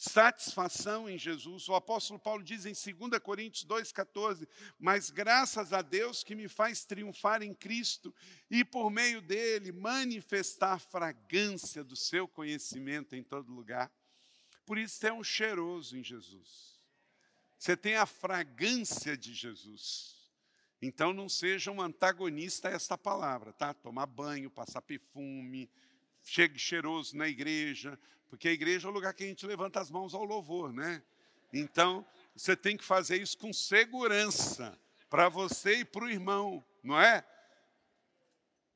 satisfação 0.00 1.10
em 1.10 1.18
Jesus. 1.18 1.68
O 1.68 1.74
apóstolo 1.74 2.18
Paulo 2.18 2.42
diz 2.42 2.64
em 2.64 2.72
2 2.72 3.20
Coríntios 3.22 3.66
2,14: 3.66 4.48
Mas 4.78 5.10
graças 5.10 5.74
a 5.74 5.82
Deus 5.82 6.24
que 6.24 6.34
me 6.34 6.48
faz 6.48 6.86
triunfar 6.86 7.42
em 7.42 7.52
Cristo 7.52 8.14
e 8.50 8.64
por 8.64 8.90
meio 8.90 9.20
dele 9.20 9.70
manifestar 9.70 10.72
a 10.72 10.78
fragrância 10.78 11.84
do 11.84 11.94
seu 11.94 12.26
conhecimento 12.26 13.14
em 13.14 13.22
todo 13.22 13.52
lugar. 13.52 13.92
Por 14.64 14.78
isso 14.78 15.06
é 15.06 15.12
um 15.12 15.22
cheiroso 15.22 15.98
em 15.98 16.02
Jesus. 16.02 16.80
Você 17.58 17.76
tem 17.76 17.96
a 17.96 18.06
fragrância 18.06 19.18
de 19.18 19.34
Jesus. 19.34 20.18
Então 20.80 21.12
não 21.12 21.28
seja 21.28 21.70
um 21.70 21.82
antagonista 21.82 22.70
a 22.70 22.72
essa 22.72 22.96
palavra, 22.96 23.52
tá? 23.52 23.74
Tomar 23.74 24.06
banho, 24.06 24.50
passar 24.50 24.80
perfume, 24.80 25.70
chegue 26.22 26.58
cheiroso 26.58 27.14
na 27.18 27.28
igreja, 27.28 27.98
porque 28.30 28.48
a 28.48 28.52
igreja 28.52 28.86
é 28.86 28.90
o 28.90 28.94
lugar 28.94 29.12
que 29.12 29.24
a 29.24 29.26
gente 29.26 29.44
levanta 29.44 29.80
as 29.80 29.90
mãos 29.90 30.14
ao 30.14 30.24
louvor, 30.24 30.72
né? 30.72 31.02
Então, 31.52 32.06
você 32.34 32.56
tem 32.56 32.76
que 32.76 32.84
fazer 32.84 33.20
isso 33.20 33.36
com 33.36 33.52
segurança 33.52 34.78
para 35.10 35.28
você 35.28 35.80
e 35.80 35.84
para 35.84 36.04
o 36.04 36.08
irmão, 36.08 36.64
não 36.80 36.98
é? 36.98 37.26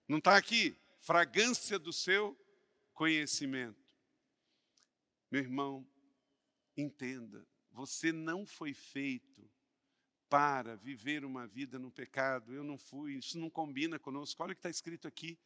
Não 0.08 0.18
está 0.18 0.36
aqui? 0.36 0.76
Fragrância 1.00 1.78
do 1.78 1.92
seu 1.92 2.36
conhecimento. 2.92 3.80
Meu 5.30 5.40
irmão, 5.40 5.86
entenda, 6.76 7.46
você 7.70 8.12
não 8.12 8.44
foi 8.44 8.74
feito 8.74 9.48
para 10.28 10.74
viver 10.74 11.24
uma 11.24 11.46
vida 11.46 11.78
no 11.78 11.92
pecado. 11.92 12.52
Eu 12.52 12.64
não 12.64 12.76
fui, 12.76 13.14
isso 13.14 13.38
não 13.38 13.48
combina 13.48 14.00
conosco. 14.00 14.42
Olha 14.42 14.50
o 14.50 14.54
que 14.54 14.58
está 14.58 14.70
escrito 14.70 15.06
aqui. 15.06 15.38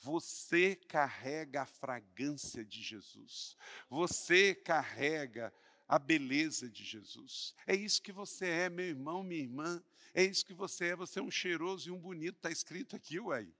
Você 0.00 0.74
carrega 0.74 1.62
a 1.62 1.66
fragrância 1.66 2.64
de 2.64 2.82
Jesus. 2.82 3.56
Você 3.88 4.54
carrega 4.54 5.52
a 5.88 5.98
beleza 5.98 6.70
de 6.70 6.84
Jesus. 6.84 7.54
É 7.66 7.74
isso 7.74 8.02
que 8.02 8.12
você 8.12 8.46
é, 8.46 8.68
meu 8.68 8.86
irmão, 8.86 9.22
minha 9.22 9.42
irmã. 9.42 9.82
É 10.14 10.24
isso 10.24 10.44
que 10.44 10.54
você 10.54 10.86
é. 10.86 10.96
Você 10.96 11.18
é 11.18 11.22
um 11.22 11.30
cheiroso 11.30 11.88
e 11.88 11.92
um 11.92 11.98
bonito, 11.98 12.36
está 12.36 12.50
escrito 12.50 12.96
aqui, 12.96 13.20
uai. 13.20 13.52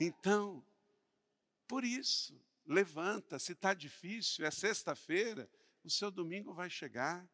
Então, 0.00 0.64
por 1.68 1.84
isso, 1.84 2.38
levanta. 2.66 3.38
Se 3.38 3.52
está 3.52 3.74
difícil, 3.74 4.44
é 4.44 4.50
sexta-feira, 4.50 5.48
o 5.84 5.90
seu 5.90 6.10
domingo 6.10 6.52
vai 6.52 6.68
chegar 6.68 7.28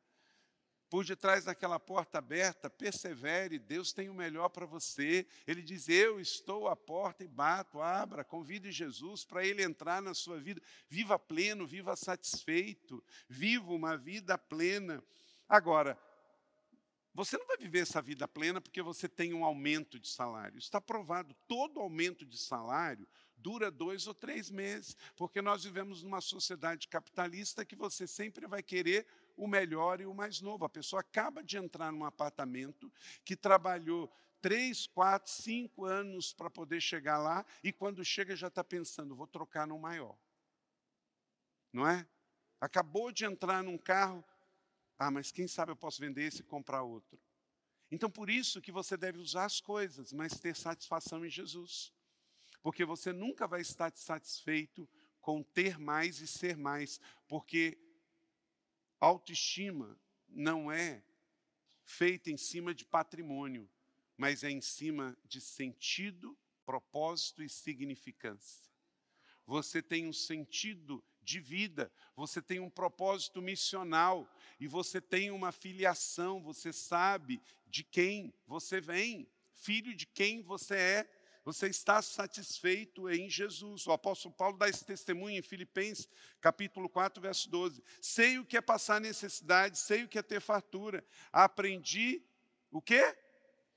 por 0.93 1.07
detrás 1.07 1.47
daquela 1.47 1.81
porta 1.81 2.19
aberta, 2.19 2.69
persevere, 2.69 3.59
Deus 3.59 3.95
tem 3.95 4.11
o 4.11 4.15
melhor 4.15 4.51
para 4.51 4.67
você. 4.67 5.27
Ele 5.47 5.63
diz: 5.63 5.89
Eu 5.89 6.21
estou 6.21 6.69
à 6.69 6.77
porta 6.77 7.25
e 7.25 7.29
bato, 7.29 7.81
abra, 7.81 8.23
convide 8.23 8.71
Jesus 8.71 9.25
para 9.25 9.43
ele 9.43 9.63
entrar 9.63 10.03
na 10.03 10.13
sua 10.13 10.39
vida. 10.39 10.61
Viva 10.91 11.19
pleno, 11.19 11.67
viva 11.67 11.97
satisfeito, 11.97 13.03
viva 13.27 13.73
uma 13.73 13.97
vida 13.97 14.37
plena. 14.37 15.03
Agora, 15.49 15.99
você 17.15 17.39
não 17.39 17.47
vai 17.47 17.57
viver 17.57 17.79
essa 17.79 18.03
vida 18.03 18.29
plena 18.29 18.61
porque 18.61 18.83
você 18.83 19.09
tem 19.09 19.33
um 19.33 19.47
aumento 19.47 19.99
de 19.99 20.11
salário. 20.11 20.59
Está 20.59 20.79
provado, 20.79 21.35
todo 21.49 21.81
aumento 21.81 22.27
de 22.27 22.37
salário 22.37 23.09
dura 23.43 23.71
dois 23.71 24.07
ou 24.07 24.15
três 24.15 24.51
meses, 24.51 24.97
porque 25.17 25.43
nós 25.43 25.65
vivemos 25.65 26.03
numa 26.03 26.21
sociedade 26.21 26.87
capitalista 26.87 27.65
que 27.65 27.75
você 27.75 28.07
sempre 28.07 28.47
vai 28.47 28.63
querer 28.63 29.07
o 29.37 29.47
melhor 29.47 30.01
e 30.01 30.07
o 30.07 30.14
mais 30.14 30.40
novo. 30.40 30.64
A 30.64 30.68
pessoa 30.68 31.01
acaba 31.01 31.42
de 31.42 31.57
entrar 31.57 31.92
num 31.92 32.05
apartamento 32.05 32.92
que 33.25 33.37
trabalhou 33.37 34.12
três, 34.40 34.87
quatro, 34.88 35.31
cinco 35.31 35.85
anos 35.85 36.33
para 36.33 36.51
poder 36.51 36.81
chegar 36.81 37.18
lá, 37.18 37.47
e 37.62 37.73
quando 37.73 38.05
chega 38.05 38.35
já 38.35 38.49
está 38.49 38.64
pensando, 38.64 39.14
vou 39.14 39.27
trocar 39.27 39.66
no 39.66 39.79
maior. 39.79 40.18
Não 41.73 41.87
é? 41.87 42.07
Acabou 42.61 43.12
de 43.12 43.25
entrar 43.25 43.62
num 43.62 43.79
carro, 43.79 44.23
ah, 44.99 45.11
mas 45.11 45.31
quem 45.31 45.47
sabe 45.47 45.73
eu 45.73 45.77
posso 45.77 46.01
vender 46.01 46.25
esse 46.25 46.40
e 46.40 46.45
comprar 46.45 46.83
outro. 46.83 47.18
Então, 47.90 48.11
por 48.11 48.29
isso 48.29 48.61
que 48.61 48.73
você 48.73 48.97
deve 48.97 49.18
usar 49.18 49.45
as 49.45 49.61
coisas, 49.61 50.12
mas 50.12 50.40
ter 50.40 50.57
satisfação 50.57 51.25
em 51.25 51.31
Jesus. 51.31 51.92
Porque 52.62 52.85
você 52.85 53.12
nunca 53.12 53.47
vai 53.47 53.61
estar 53.61 53.92
satisfeito 53.95 54.88
com 55.21 55.42
ter 55.42 55.79
mais 55.79 56.21
e 56.21 56.27
ser 56.27 56.57
mais, 56.57 57.01
porque 57.29 57.79
autoestima 59.07 59.99
não 60.29 60.71
é 60.71 61.03
feita 61.85 62.31
em 62.31 62.37
cima 62.37 62.73
de 62.73 62.85
patrimônio, 62.85 63.69
mas 64.17 64.45
é 64.45 64.51
em 64.51 64.61
cima 64.61 65.17
de 65.25 65.41
sentido, 65.41 66.38
propósito 66.65 67.43
e 67.43 67.49
significância. 67.49 68.71
Você 69.45 69.83
tem 69.83 70.07
um 70.07 70.12
sentido 70.12 71.05
de 71.21 71.41
vida, 71.41 71.93
você 72.15 72.41
tem 72.41 72.61
um 72.61 72.71
propósito 72.71 73.43
missional 73.43 74.33
e 74.61 74.69
você 74.69 75.01
tem 75.01 75.33
uma 75.33 75.51
filiação, 75.51 76.41
você 76.41 76.73
sabe 76.73 77.43
de 77.67 77.83
quem 77.83 78.33
você 78.47 78.81
vem, 78.81 79.29
filho 79.53 79.95
de 79.95 80.07
quem 80.07 80.43
você 80.43 80.77
é 80.77 81.22
você 81.45 81.67
está 81.67 82.01
satisfeito 82.01 83.09
em 83.11 83.29
Jesus. 83.29 83.87
O 83.87 83.93
apóstolo 83.93 84.35
Paulo 84.35 84.57
dá 84.57 84.69
esse 84.69 84.85
testemunho 84.85 85.39
em 85.39 85.43
Filipenses, 85.43 86.09
capítulo 86.41 86.89
4, 86.89 87.21
verso 87.21 87.51
12. 87.51 87.83
Sei 88.01 88.39
o 88.39 88.45
que 88.45 88.57
é 88.57 88.61
passar 88.61 89.01
necessidade, 89.01 89.79
sei 89.79 90.05
o 90.05 90.09
que 90.09 90.19
é 90.19 90.23
ter 90.23 90.41
fartura. 90.41 91.05
Aprendi 91.33 92.23
o 92.71 92.81
quê? 92.81 93.17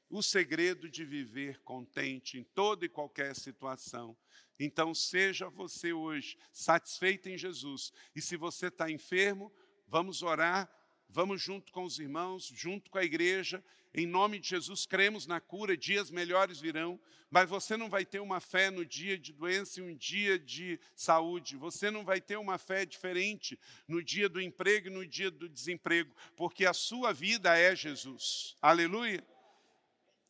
O 0.10 0.22
segredo 0.22 0.88
de 0.88 1.04
viver 1.04 1.60
contente 1.62 2.38
em 2.38 2.44
toda 2.44 2.86
e 2.86 2.90
qualquer 2.90 3.36
situação. 3.36 4.16
Então, 4.60 4.94
seja 4.94 5.50
você 5.50 5.92
hoje 5.92 6.38
satisfeito 6.54 7.28
em 7.30 7.38
Jesus. 7.38 7.92
E 8.16 8.22
se 8.22 8.38
você 8.38 8.68
está 8.68 8.90
enfermo, 8.92 9.52
vamos 9.88 10.22
orar 10.22 10.72
Vamos 11.10 11.42
junto 11.42 11.72
com 11.72 11.84
os 11.84 12.00
irmãos, 12.00 12.52
junto 12.54 12.92
com 12.92 12.98
a 12.98 13.04
igreja, 13.04 13.64
em 13.94 14.06
nome 14.06 14.40
de 14.40 14.50
Jesus, 14.50 14.86
cremos 14.86 15.26
na 15.26 15.40
cura, 15.40 15.78
dias 15.78 16.12
melhores 16.12 16.60
virão, 16.60 17.00
mas 17.32 17.50
você 17.50 17.78
não 17.78 17.90
vai 17.90 18.06
ter 18.06 18.20
uma 18.20 18.42
fé 18.42 18.70
no 18.70 18.86
dia 18.86 19.18
de 19.18 19.32
doença 19.32 19.80
e 19.80 19.84
um 19.84 19.96
dia 19.96 20.38
de 20.38 20.78
saúde, 20.94 21.56
você 21.56 21.90
não 21.90 22.04
vai 22.04 22.20
ter 22.20 22.38
uma 22.38 22.58
fé 22.58 22.86
diferente 22.86 23.58
no 23.88 24.04
dia 24.04 24.28
do 24.28 24.42
emprego 24.42 24.88
e 24.88 24.92
no 24.92 25.08
dia 25.08 25.32
do 25.32 25.48
desemprego, 25.48 26.14
porque 26.36 26.66
a 26.66 26.74
sua 26.74 27.14
vida 27.14 27.58
é 27.58 27.74
Jesus. 27.74 28.58
Aleluia! 28.62 29.26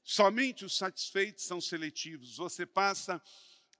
Somente 0.04 0.64
os 0.64 0.78
satisfeitos 0.78 1.44
são 1.44 1.60
seletivos, 1.60 2.38
você 2.38 2.68
passa 2.68 3.20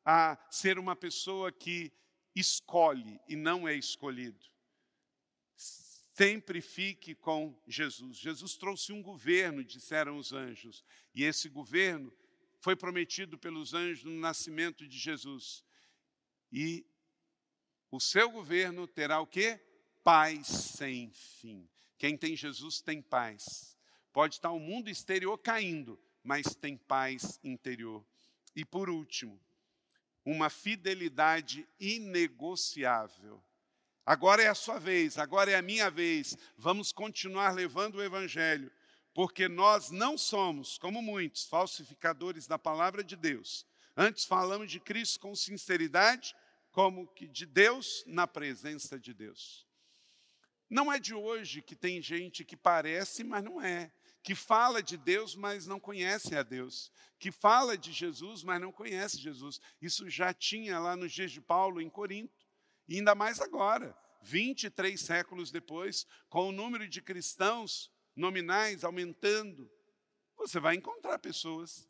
a 0.04 0.36
ser 0.50 0.80
uma 0.80 0.96
pessoa 0.96 1.52
que 1.52 1.92
escolhe 2.36 3.20
e 3.28 3.36
não 3.36 3.68
é 3.68 3.76
escolhido. 3.76 4.55
Sempre 6.16 6.62
fique 6.62 7.14
com 7.14 7.54
Jesus. 7.68 8.16
Jesus 8.16 8.56
trouxe 8.56 8.94
um 8.94 9.02
governo, 9.02 9.62
disseram 9.66 10.18
os 10.18 10.32
anjos, 10.32 10.82
e 11.14 11.26
esse 11.26 11.50
governo 11.50 12.10
foi 12.62 12.74
prometido 12.74 13.38
pelos 13.38 13.74
anjos 13.74 14.06
no 14.06 14.18
nascimento 14.18 14.88
de 14.88 14.98
Jesus. 14.98 15.62
E 16.50 16.86
o 17.92 18.00
seu 18.00 18.30
governo 18.30 18.88
terá 18.88 19.20
o 19.20 19.28
quê? 19.28 19.60
Paz 20.06 20.48
sem 20.48 21.12
fim. 21.12 21.68
Quem 21.98 22.16
tem 22.16 22.34
Jesus 22.34 22.80
tem 22.80 23.02
paz. 23.02 23.78
Pode 24.14 24.36
estar 24.36 24.52
o 24.52 24.60
mundo 24.60 24.90
exterior 24.90 25.38
caindo, 25.38 26.00
mas 26.24 26.56
tem 26.56 26.78
paz 26.78 27.42
interior. 27.44 28.06
E 28.56 28.64
por 28.64 28.90
último, 28.90 29.38
uma 30.24 30.50
fidelidade 30.50 31.68
inegociável 31.78 33.44
Agora 34.06 34.44
é 34.44 34.48
a 34.48 34.54
sua 34.54 34.78
vez, 34.78 35.18
agora 35.18 35.50
é 35.50 35.56
a 35.56 35.62
minha 35.62 35.90
vez. 35.90 36.38
Vamos 36.58 36.92
continuar 36.92 37.56
levando 37.56 37.96
o 37.96 38.04
Evangelho, 38.04 38.72
porque 39.14 39.48
nós 39.48 39.90
não 39.90 40.16
somos, 40.18 40.78
como 40.78 41.02
muitos, 41.02 41.46
falsificadores 41.46 42.46
da 42.46 42.60
palavra 42.60 43.04
de 43.04 43.16
Deus. 43.16 43.66
Antes 43.98 44.26
falamos 44.26 44.70
de 44.70 44.80
Cristo 44.80 45.20
com 45.20 45.34
sinceridade, 45.34 46.36
como 46.72 47.08
que 47.08 47.28
de 47.28 47.46
Deus 47.46 48.04
na 48.06 48.28
presença 48.28 49.00
de 49.00 49.14
Deus. 49.14 49.66
Não 50.70 50.92
é 50.92 51.00
de 51.00 51.14
hoje 51.14 51.62
que 51.62 51.76
tem 51.76 52.02
gente 52.02 52.44
que 52.44 52.58
parece, 52.58 53.24
mas 53.24 53.44
não 53.44 53.62
é. 53.62 53.92
Que 54.22 54.36
fala 54.36 54.84
de 54.84 54.98
Deus, 54.98 55.36
mas 55.36 55.66
não 55.66 55.80
conhece 55.80 56.36
a 56.36 56.44
Deus. 56.44 56.92
Que 57.18 57.32
fala 57.32 57.78
de 57.78 57.92
Jesus, 57.92 58.44
mas 58.44 58.60
não 58.60 58.72
conhece 58.72 59.18
Jesus. 59.18 59.62
Isso 59.82 60.10
já 60.10 60.34
tinha 60.34 60.78
lá 60.80 60.96
nos 60.96 61.14
dias 61.14 61.32
de 61.32 61.40
Paulo 61.40 61.80
em 61.80 61.90
Corinto. 61.90 62.45
E 62.88 62.98
ainda 62.98 63.16
mais 63.16 63.40
agora, 63.42 63.98
23 64.22 65.00
séculos 65.00 65.52
depois, 65.52 66.06
com 66.30 66.50
o 66.50 66.52
número 66.52 66.88
de 66.88 67.02
cristãos 67.02 67.92
nominais 68.16 68.84
aumentando, 68.84 69.70
você 70.36 70.60
vai 70.60 70.76
encontrar 70.76 71.20
pessoas 71.20 71.88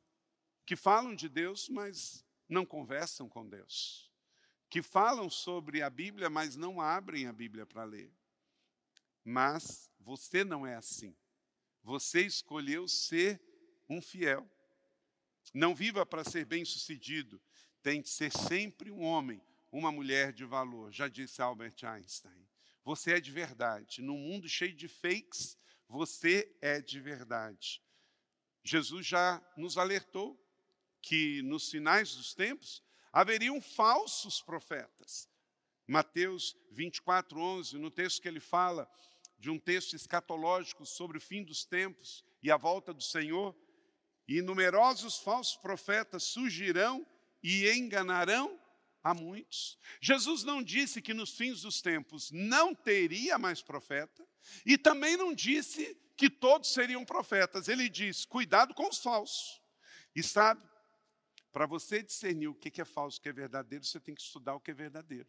que 0.66 0.76
falam 0.76 1.16
de 1.16 1.30
Deus, 1.30 1.70
mas 1.70 2.26
não 2.48 2.66
conversam 2.66 3.28
com 3.30 3.48
Deus. 3.48 4.12
Que 4.70 4.82
falam 4.82 5.30
sobre 5.30 5.82
a 5.82 5.90
Bíblia, 5.90 6.30
mas 6.30 6.56
não 6.56 6.82
abrem 6.82 7.28
a 7.28 7.34
Bíblia 7.34 7.66
para 7.66 7.84
ler. 7.84 8.12
Mas 9.24 9.90
você 10.00 10.44
não 10.44 10.66
é 10.66 10.76
assim. 10.76 11.16
Você 11.84 12.22
escolheu 12.22 12.88
ser 12.88 13.42
um 13.88 14.02
fiel. 14.02 14.50
Não 15.54 15.76
viva 15.76 16.06
para 16.06 16.24
ser 16.24 16.46
bem-sucedido. 16.46 17.42
Tente 17.82 18.10
ser 18.10 18.32
sempre 18.32 18.92
um 18.92 19.04
homem 19.04 19.42
uma 19.78 19.92
mulher 19.92 20.32
de 20.32 20.46
valor, 20.46 20.90
já 20.90 21.10
disse 21.10 21.42
Albert 21.42 21.76
Einstein. 21.84 22.48
Você 22.86 23.16
é 23.16 23.20
de 23.20 23.30
verdade. 23.30 24.02
Num 24.02 24.18
mundo 24.18 24.48
cheio 24.48 24.74
de 24.74 24.88
fakes, 24.88 25.58
você 25.90 26.50
é 26.62 26.80
de 26.80 26.98
verdade. 27.02 27.84
Jesus 28.64 29.06
já 29.06 29.46
nos 29.58 29.78
alertou 29.78 30.42
que 31.02 31.42
nos 31.42 31.70
finais 31.70 32.16
dos 32.16 32.34
tempos 32.34 32.82
haveriam 33.12 33.60
falsos 33.60 34.42
profetas. 34.42 35.30
Mateus 35.86 36.56
24, 36.72 37.38
11, 37.38 37.78
no 37.78 37.92
texto 37.92 38.22
que 38.22 38.30
ele 38.30 38.40
fala 38.40 38.90
de 39.38 39.50
um 39.50 39.60
texto 39.60 39.94
escatológico 39.94 40.86
sobre 40.86 41.18
o 41.18 41.22
fim 41.22 41.44
dos 41.44 41.66
tempos 41.66 42.24
e 42.42 42.50
a 42.50 42.56
volta 42.56 42.94
do 42.94 43.04
Senhor, 43.04 43.54
e 44.26 44.42
numerosos 44.42 45.18
falsos 45.18 45.58
profetas 45.58 46.24
surgirão 46.24 47.06
e 47.44 47.70
enganarão 47.72 48.58
a 49.06 49.14
muitos. 49.14 49.78
Jesus 50.02 50.44
não 50.44 50.64
disse 50.64 51.00
que 51.00 51.14
nos 51.14 51.38
fins 51.38 51.62
dos 51.62 51.80
tempos 51.80 52.32
não 52.32 52.74
teria 52.74 53.38
mais 53.38 53.62
profeta, 53.62 54.28
e 54.66 54.80
também 54.80 55.16
não 55.16 55.32
disse 55.32 55.96
que 56.18 56.28
todos 56.28 56.74
seriam 56.74 57.06
profetas. 57.06 57.68
Ele 57.68 57.88
diz: 57.88 58.26
cuidado 58.26 58.74
com 58.74 58.90
os 58.90 58.98
falsos. 58.98 59.62
E 60.16 60.24
sabe, 60.24 60.68
para 61.54 61.68
você 61.68 62.02
discernir 62.02 62.48
o 62.48 62.56
que 62.56 62.82
é 62.82 62.86
falso, 62.86 63.20
o 63.20 63.22
que 63.22 63.30
é 63.30 63.34
verdadeiro, 63.34 63.86
você 63.86 64.00
tem 64.00 64.16
que 64.16 64.24
estudar 64.24 64.56
o 64.56 64.60
que 64.60 64.72
é 64.72 64.74
verdadeiro. 64.74 65.28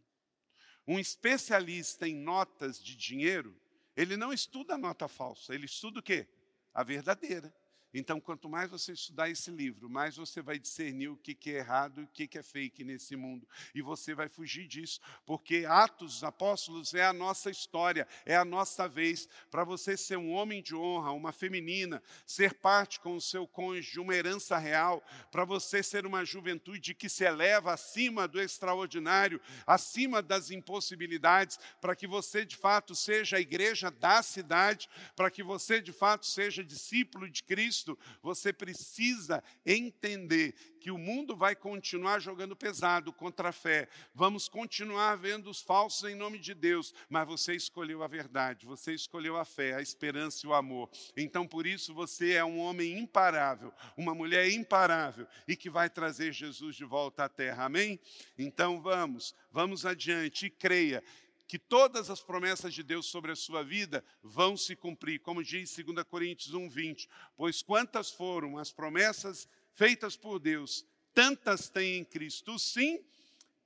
Um 0.88 0.98
especialista 0.98 2.08
em 2.08 2.14
notas 2.14 2.82
de 2.82 2.96
dinheiro, 2.96 3.54
ele 3.94 4.16
não 4.16 4.32
estuda 4.32 4.74
a 4.74 4.78
nota 4.78 5.06
falsa, 5.06 5.54
ele 5.54 5.66
estuda 5.66 6.00
o 6.00 6.02
quê? 6.02 6.26
A 6.72 6.82
verdadeira. 6.82 7.54
Então, 7.98 8.20
quanto 8.20 8.46
mais 8.46 8.70
você 8.70 8.92
estudar 8.92 9.30
esse 9.30 9.50
livro, 9.50 9.88
mais 9.88 10.18
você 10.18 10.42
vai 10.42 10.59
discernir 10.59 11.09
o 11.09 11.16
que 11.16 11.35
é 11.48 11.54
errado 11.54 12.02
e 12.02 12.04
o 12.04 12.09
que 12.09 12.37
é 12.37 12.42
fake 12.42 12.85
nesse 12.85 13.16
mundo. 13.16 13.48
E 13.74 13.80
você 13.80 14.14
vai 14.14 14.28
fugir 14.28 14.66
disso, 14.66 15.00
porque 15.24 15.64
Atos 15.66 16.12
dos 16.12 16.24
Apóstolos 16.24 16.92
é 16.92 17.02
a 17.02 17.12
nossa 17.14 17.50
história, 17.50 18.06
é 18.26 18.37
a 18.37 18.44
nossa 18.44 18.87
vez. 18.87 19.26
Para 19.50 19.64
você 19.64 19.96
ser 19.96 20.18
um 20.18 20.30
homem 20.32 20.62
de 20.62 20.76
honra, 20.76 21.11
uma 21.12 21.32
feminina, 21.32 22.02
ser 22.26 22.52
parte 22.52 23.00
com 23.00 23.16
o 23.16 23.20
seu 23.20 23.46
cônjuge 23.46 23.92
de 23.92 24.00
uma 24.00 24.14
herança 24.14 24.59
real, 24.59 25.02
para 25.32 25.46
você 25.46 25.82
ser 25.82 26.04
uma 26.04 26.22
juventude 26.22 26.92
que 26.92 27.09
se 27.09 27.24
eleva 27.24 27.72
acima 27.72 28.28
do 28.28 28.38
extraordinário, 28.38 29.40
acima 29.66 30.20
das 30.20 30.50
impossibilidades, 30.50 31.59
para 31.80 31.96
que 31.96 32.06
você 32.06 32.44
de 32.44 32.56
fato 32.56 32.94
seja 32.94 33.38
a 33.38 33.40
igreja 33.40 33.90
da 33.90 34.22
cidade, 34.22 34.87
para 35.14 35.30
que 35.30 35.42
você 35.42 35.80
de 35.80 35.94
fato 35.94 36.26
seja 36.26 36.62
discípulo 36.62 37.26
de 37.30 37.42
Cristo 37.42 37.86
Cristo, 37.87 37.99
você 38.20 38.53
precisa 38.53 39.42
entender 39.64 40.55
que 40.81 40.90
o 40.90 40.99
mundo 40.99 41.37
vai 41.37 41.55
continuar 41.55 42.18
jogando 42.18 42.57
pesado 42.57 43.12
contra 43.12 43.51
a 43.51 43.53
fé. 43.53 43.88
Vamos 44.14 44.49
continuar 44.49 45.16
vendo 45.16 45.49
os 45.49 45.61
falsos 45.61 46.09
em 46.09 46.14
nome 46.14 46.38
de 46.38 46.55
Deus, 46.55 46.92
mas 47.09 47.27
você 47.27 47.55
escolheu 47.55 48.03
a 48.03 48.09
verdade, 48.09 48.66
você 48.66 48.92
escolheu 48.92 49.37
a 49.37 49.44
fé, 49.44 49.75
a 49.75 49.83
esperança 49.83 50.44
e 50.44 50.49
o 50.49 50.55
amor. 50.55 50.90
Então, 51.16 51.46
por 51.46 51.66
isso, 51.66 51.94
você 51.94 52.33
é 52.33 52.44
um 52.44 52.59
homem 52.59 52.99
imparável, 52.99 53.72
uma 53.96 54.14
mulher 54.14 54.51
imparável 54.51 55.27
e 55.46 55.57
que 55.57 55.70
vai 55.70 55.88
trazer 55.88 56.33
Jesus 56.33 56.75
de 56.75 56.85
volta 56.85 57.25
à 57.25 57.29
terra. 57.29 57.64
Amém? 57.64 58.01
Então, 58.38 58.81
vamos, 58.81 59.35
vamos 59.53 59.87
adiante 59.87 60.46
e 60.46 60.51
creia 60.51 61.03
que 61.46 61.59
todas 61.59 62.11
as 62.11 62.20
promessas 62.20 62.74
de 62.74 62.82
Deus 62.82 63.06
sobre 63.06 63.32
a 63.32 63.37
sua 63.37 63.62
vida 63.62 64.04
vão 64.22 64.56
se 64.56 64.74
cumprir, 64.74 65.20
como 65.20 65.42
diz 65.42 65.74
2 65.74 66.02
Coríntios 66.04 66.54
1:20, 66.54 67.09
pois 67.37 67.62
quantas 67.62 68.11
foram 68.11 68.59
as 68.59 68.72
promessas 68.72 69.48
feitas 69.72 70.16
por 70.16 70.38
Deus, 70.38 70.85
tantas 71.14 71.68
tem 71.68 71.98
em 71.98 72.04
Cristo 72.04 72.59
sim, 72.59 73.04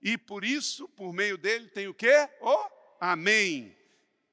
e 0.03 0.17
por 0.17 0.45
isso, 0.45 0.89
por 0.89 1.13
meio 1.13 1.37
dele 1.37 1.69
tem 1.69 1.87
o 1.87 1.95
quê? 1.95 2.29
O 2.41 2.71
amém. 3.01 3.77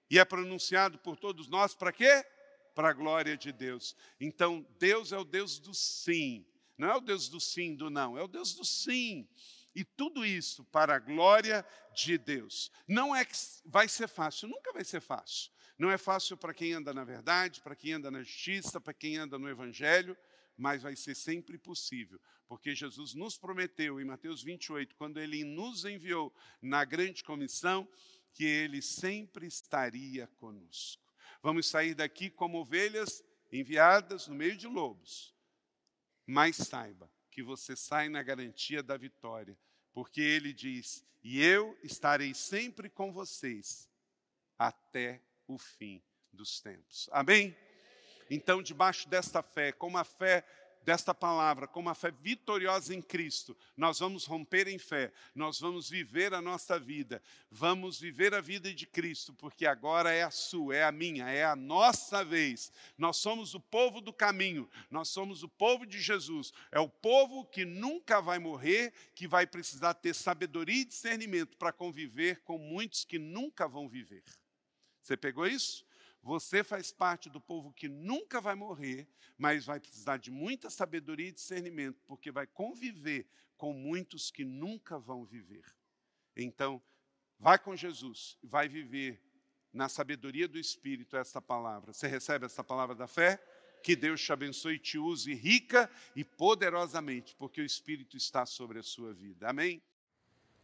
E 0.10 0.18
é 0.18 0.24
pronunciado 0.24 0.98
por 1.00 1.18
todos 1.18 1.48
nós 1.48 1.76
para 1.76 1.92
quê? 1.92 2.26
Para 2.74 2.90
a 2.90 2.94
glória 2.94 3.36
de 3.36 3.52
Deus. 3.52 3.96
Então, 4.20 4.66
Deus 4.80 5.12
é 5.12 5.18
o 5.18 5.26
Deus 5.26 5.60
do 5.60 5.74
sim. 5.74 6.46
Não 6.78 6.90
é 6.90 6.96
o 6.96 7.02
Deus 7.02 7.28
do 7.28 7.40
sim, 7.40 7.76
do 7.76 7.90
não, 7.90 8.18
é 8.18 8.24
o 8.24 8.28
Deus 8.28 8.54
do 8.54 8.64
sim. 8.64 9.28
E 9.78 9.86
tudo 9.86 10.26
isso 10.26 10.66
para 10.66 10.96
a 10.96 11.00
glória 11.00 11.64
de 11.94 12.18
Deus. 12.18 12.72
Não 12.88 13.16
é 13.16 13.24
que 13.24 13.36
vai 13.64 13.88
ser 13.88 14.08
fácil, 14.08 14.48
nunca 14.48 14.74
vai 14.74 14.84
ser 14.84 15.00
fácil. 15.00 15.52
Não 15.78 15.92
é 15.92 16.00
fácil 16.00 16.36
para 16.36 16.52
quem 16.52 16.74
anda 16.74 16.92
na 16.96 17.04
verdade, 17.04 17.62
para 17.62 17.76
quem 17.76 17.94
anda 17.94 18.10
na 18.10 18.24
justiça, 18.24 18.82
para 18.82 18.92
quem 18.92 19.18
anda 19.18 19.38
no 19.38 19.48
evangelho, 19.48 20.18
mas 20.58 20.82
vai 20.82 20.96
ser 20.96 21.14
sempre 21.14 21.60
possível, 21.60 22.20
porque 22.48 22.74
Jesus 22.74 23.14
nos 23.14 23.38
prometeu 23.38 24.02
em 24.02 24.04
Mateus 24.04 24.42
28, 24.42 24.96
quando 24.96 25.20
ele 25.20 25.44
nos 25.44 25.86
enviou 25.86 26.34
na 26.60 26.84
grande 26.84 27.24
comissão, 27.24 27.88
que 28.34 28.46
ele 28.46 28.82
sempre 28.82 29.46
estaria 29.46 30.26
conosco. 30.40 31.04
Vamos 31.44 31.68
sair 31.68 31.94
daqui 31.94 32.32
como 32.32 32.58
ovelhas 32.58 33.24
enviadas 33.52 34.28
no 34.28 34.34
meio 34.34 34.58
de 34.58 34.66
lobos. 34.66 35.36
Mas 36.26 36.56
saiba 36.56 37.08
que 37.38 37.44
você 37.44 37.76
sai 37.76 38.10
na 38.10 38.24
garantia 38.24 38.82
da 38.82 38.98
vitória, 38.98 39.56
porque 39.94 40.20
ele 40.20 40.52
diz: 40.52 41.06
"E 41.24 41.40
eu 41.40 41.78
estarei 41.84 42.34
sempre 42.34 42.90
com 42.90 43.14
vocês 43.14 43.88
até 44.58 45.22
o 45.46 45.56
fim 45.56 46.02
dos 46.34 46.60
tempos". 46.60 47.08
Amém. 47.12 47.56
Então, 48.28 48.64
debaixo 48.64 49.08
desta 49.08 49.44
fé, 49.44 49.72
com 49.72 49.86
uma 49.86 50.04
fé 50.04 50.44
desta 50.88 51.14
palavra, 51.14 51.68
com 51.68 51.82
uma 51.82 51.94
fé 51.94 52.10
vitoriosa 52.12 52.96
em 52.96 53.02
Cristo, 53.02 53.58
nós 53.76 54.00
vamos 54.00 54.24
romper 54.24 54.70
em 54.70 54.78
fé, 54.78 55.12
nós 55.36 55.60
vamos 55.60 55.90
viver 55.90 56.34
a 56.34 56.42
nossa 56.42 56.80
vida, 56.80 57.22
vamos 57.52 58.00
viver 58.00 58.34
a 58.34 58.40
vida 58.40 58.74
de 58.74 58.88
Cristo, 58.88 59.34
porque 59.34 59.66
agora 59.66 60.14
é 60.14 60.24
a 60.24 60.32
sua, 60.32 60.78
é 60.78 60.86
a 60.86 60.92
minha, 60.94 61.30
é 61.30 61.44
a 61.44 61.58
nossa 61.58 62.24
vez. 62.24 62.72
Nós 62.98 63.18
somos 63.18 63.54
o 63.54 63.60
povo 63.60 64.00
do 64.00 64.14
caminho, 64.14 64.70
nós 64.90 65.10
somos 65.10 65.44
o 65.44 65.50
povo 65.50 65.86
de 65.86 66.00
Jesus, 66.00 66.54
é 66.72 66.80
o 66.80 66.88
povo 66.88 67.44
que 67.44 67.66
nunca 67.66 68.22
vai 68.22 68.40
morrer, 68.40 68.94
que 69.14 69.28
vai 69.28 69.46
precisar 69.46 69.94
ter 69.94 70.16
sabedoria 70.16 70.84
e 70.84 70.86
discernimento 70.86 71.58
para 71.58 71.74
conviver 71.74 72.40
com 72.46 72.58
muitos 72.58 73.04
que 73.04 73.20
nunca 73.20 73.68
vão 73.68 73.90
viver. 73.90 74.24
Você 75.04 75.18
pegou 75.18 75.46
isso? 75.46 75.87
Você 76.28 76.62
faz 76.62 76.92
parte 76.92 77.30
do 77.30 77.40
povo 77.40 77.72
que 77.72 77.88
nunca 77.88 78.42
vai 78.42 78.54
morrer, 78.54 79.08
mas 79.38 79.66
vai 79.66 79.80
precisar 79.80 80.18
de 80.18 80.30
muita 80.30 80.70
sabedoria 80.70 81.30
e 81.30 81.32
discernimento, 81.32 82.04
porque 82.06 82.34
vai 82.34 82.46
conviver 82.46 83.26
com 83.56 83.72
muitos 83.72 84.30
que 84.30 84.44
nunca 84.44 85.00
vão 85.00 85.24
viver. 85.24 85.64
Então, 86.36 86.84
vai 87.40 87.58
com 87.58 87.78
Jesus, 87.78 88.38
vai 88.44 88.68
viver 88.68 89.24
na 89.72 89.88
sabedoria 89.88 90.50
do 90.50 90.60
Espírito 90.60 91.16
essa 91.16 91.42
palavra. 91.42 91.94
Você 91.94 92.08
recebe 92.08 92.46
essa 92.46 92.62
palavra 92.62 92.94
da 92.94 93.08
fé? 93.08 93.42
Que 93.82 93.96
Deus 93.96 94.22
te 94.22 94.34
abençoe 94.34 94.76
e 94.76 94.80
te 94.80 94.98
use 94.98 95.34
rica 95.34 95.90
e 96.14 96.26
poderosamente, 96.26 97.38
porque 97.38 97.62
o 97.62 97.66
Espírito 97.66 98.18
está 98.18 98.46
sobre 98.46 98.80
a 98.80 98.84
sua 98.84 99.14
vida. 99.14 99.48
Amém? 99.48 99.82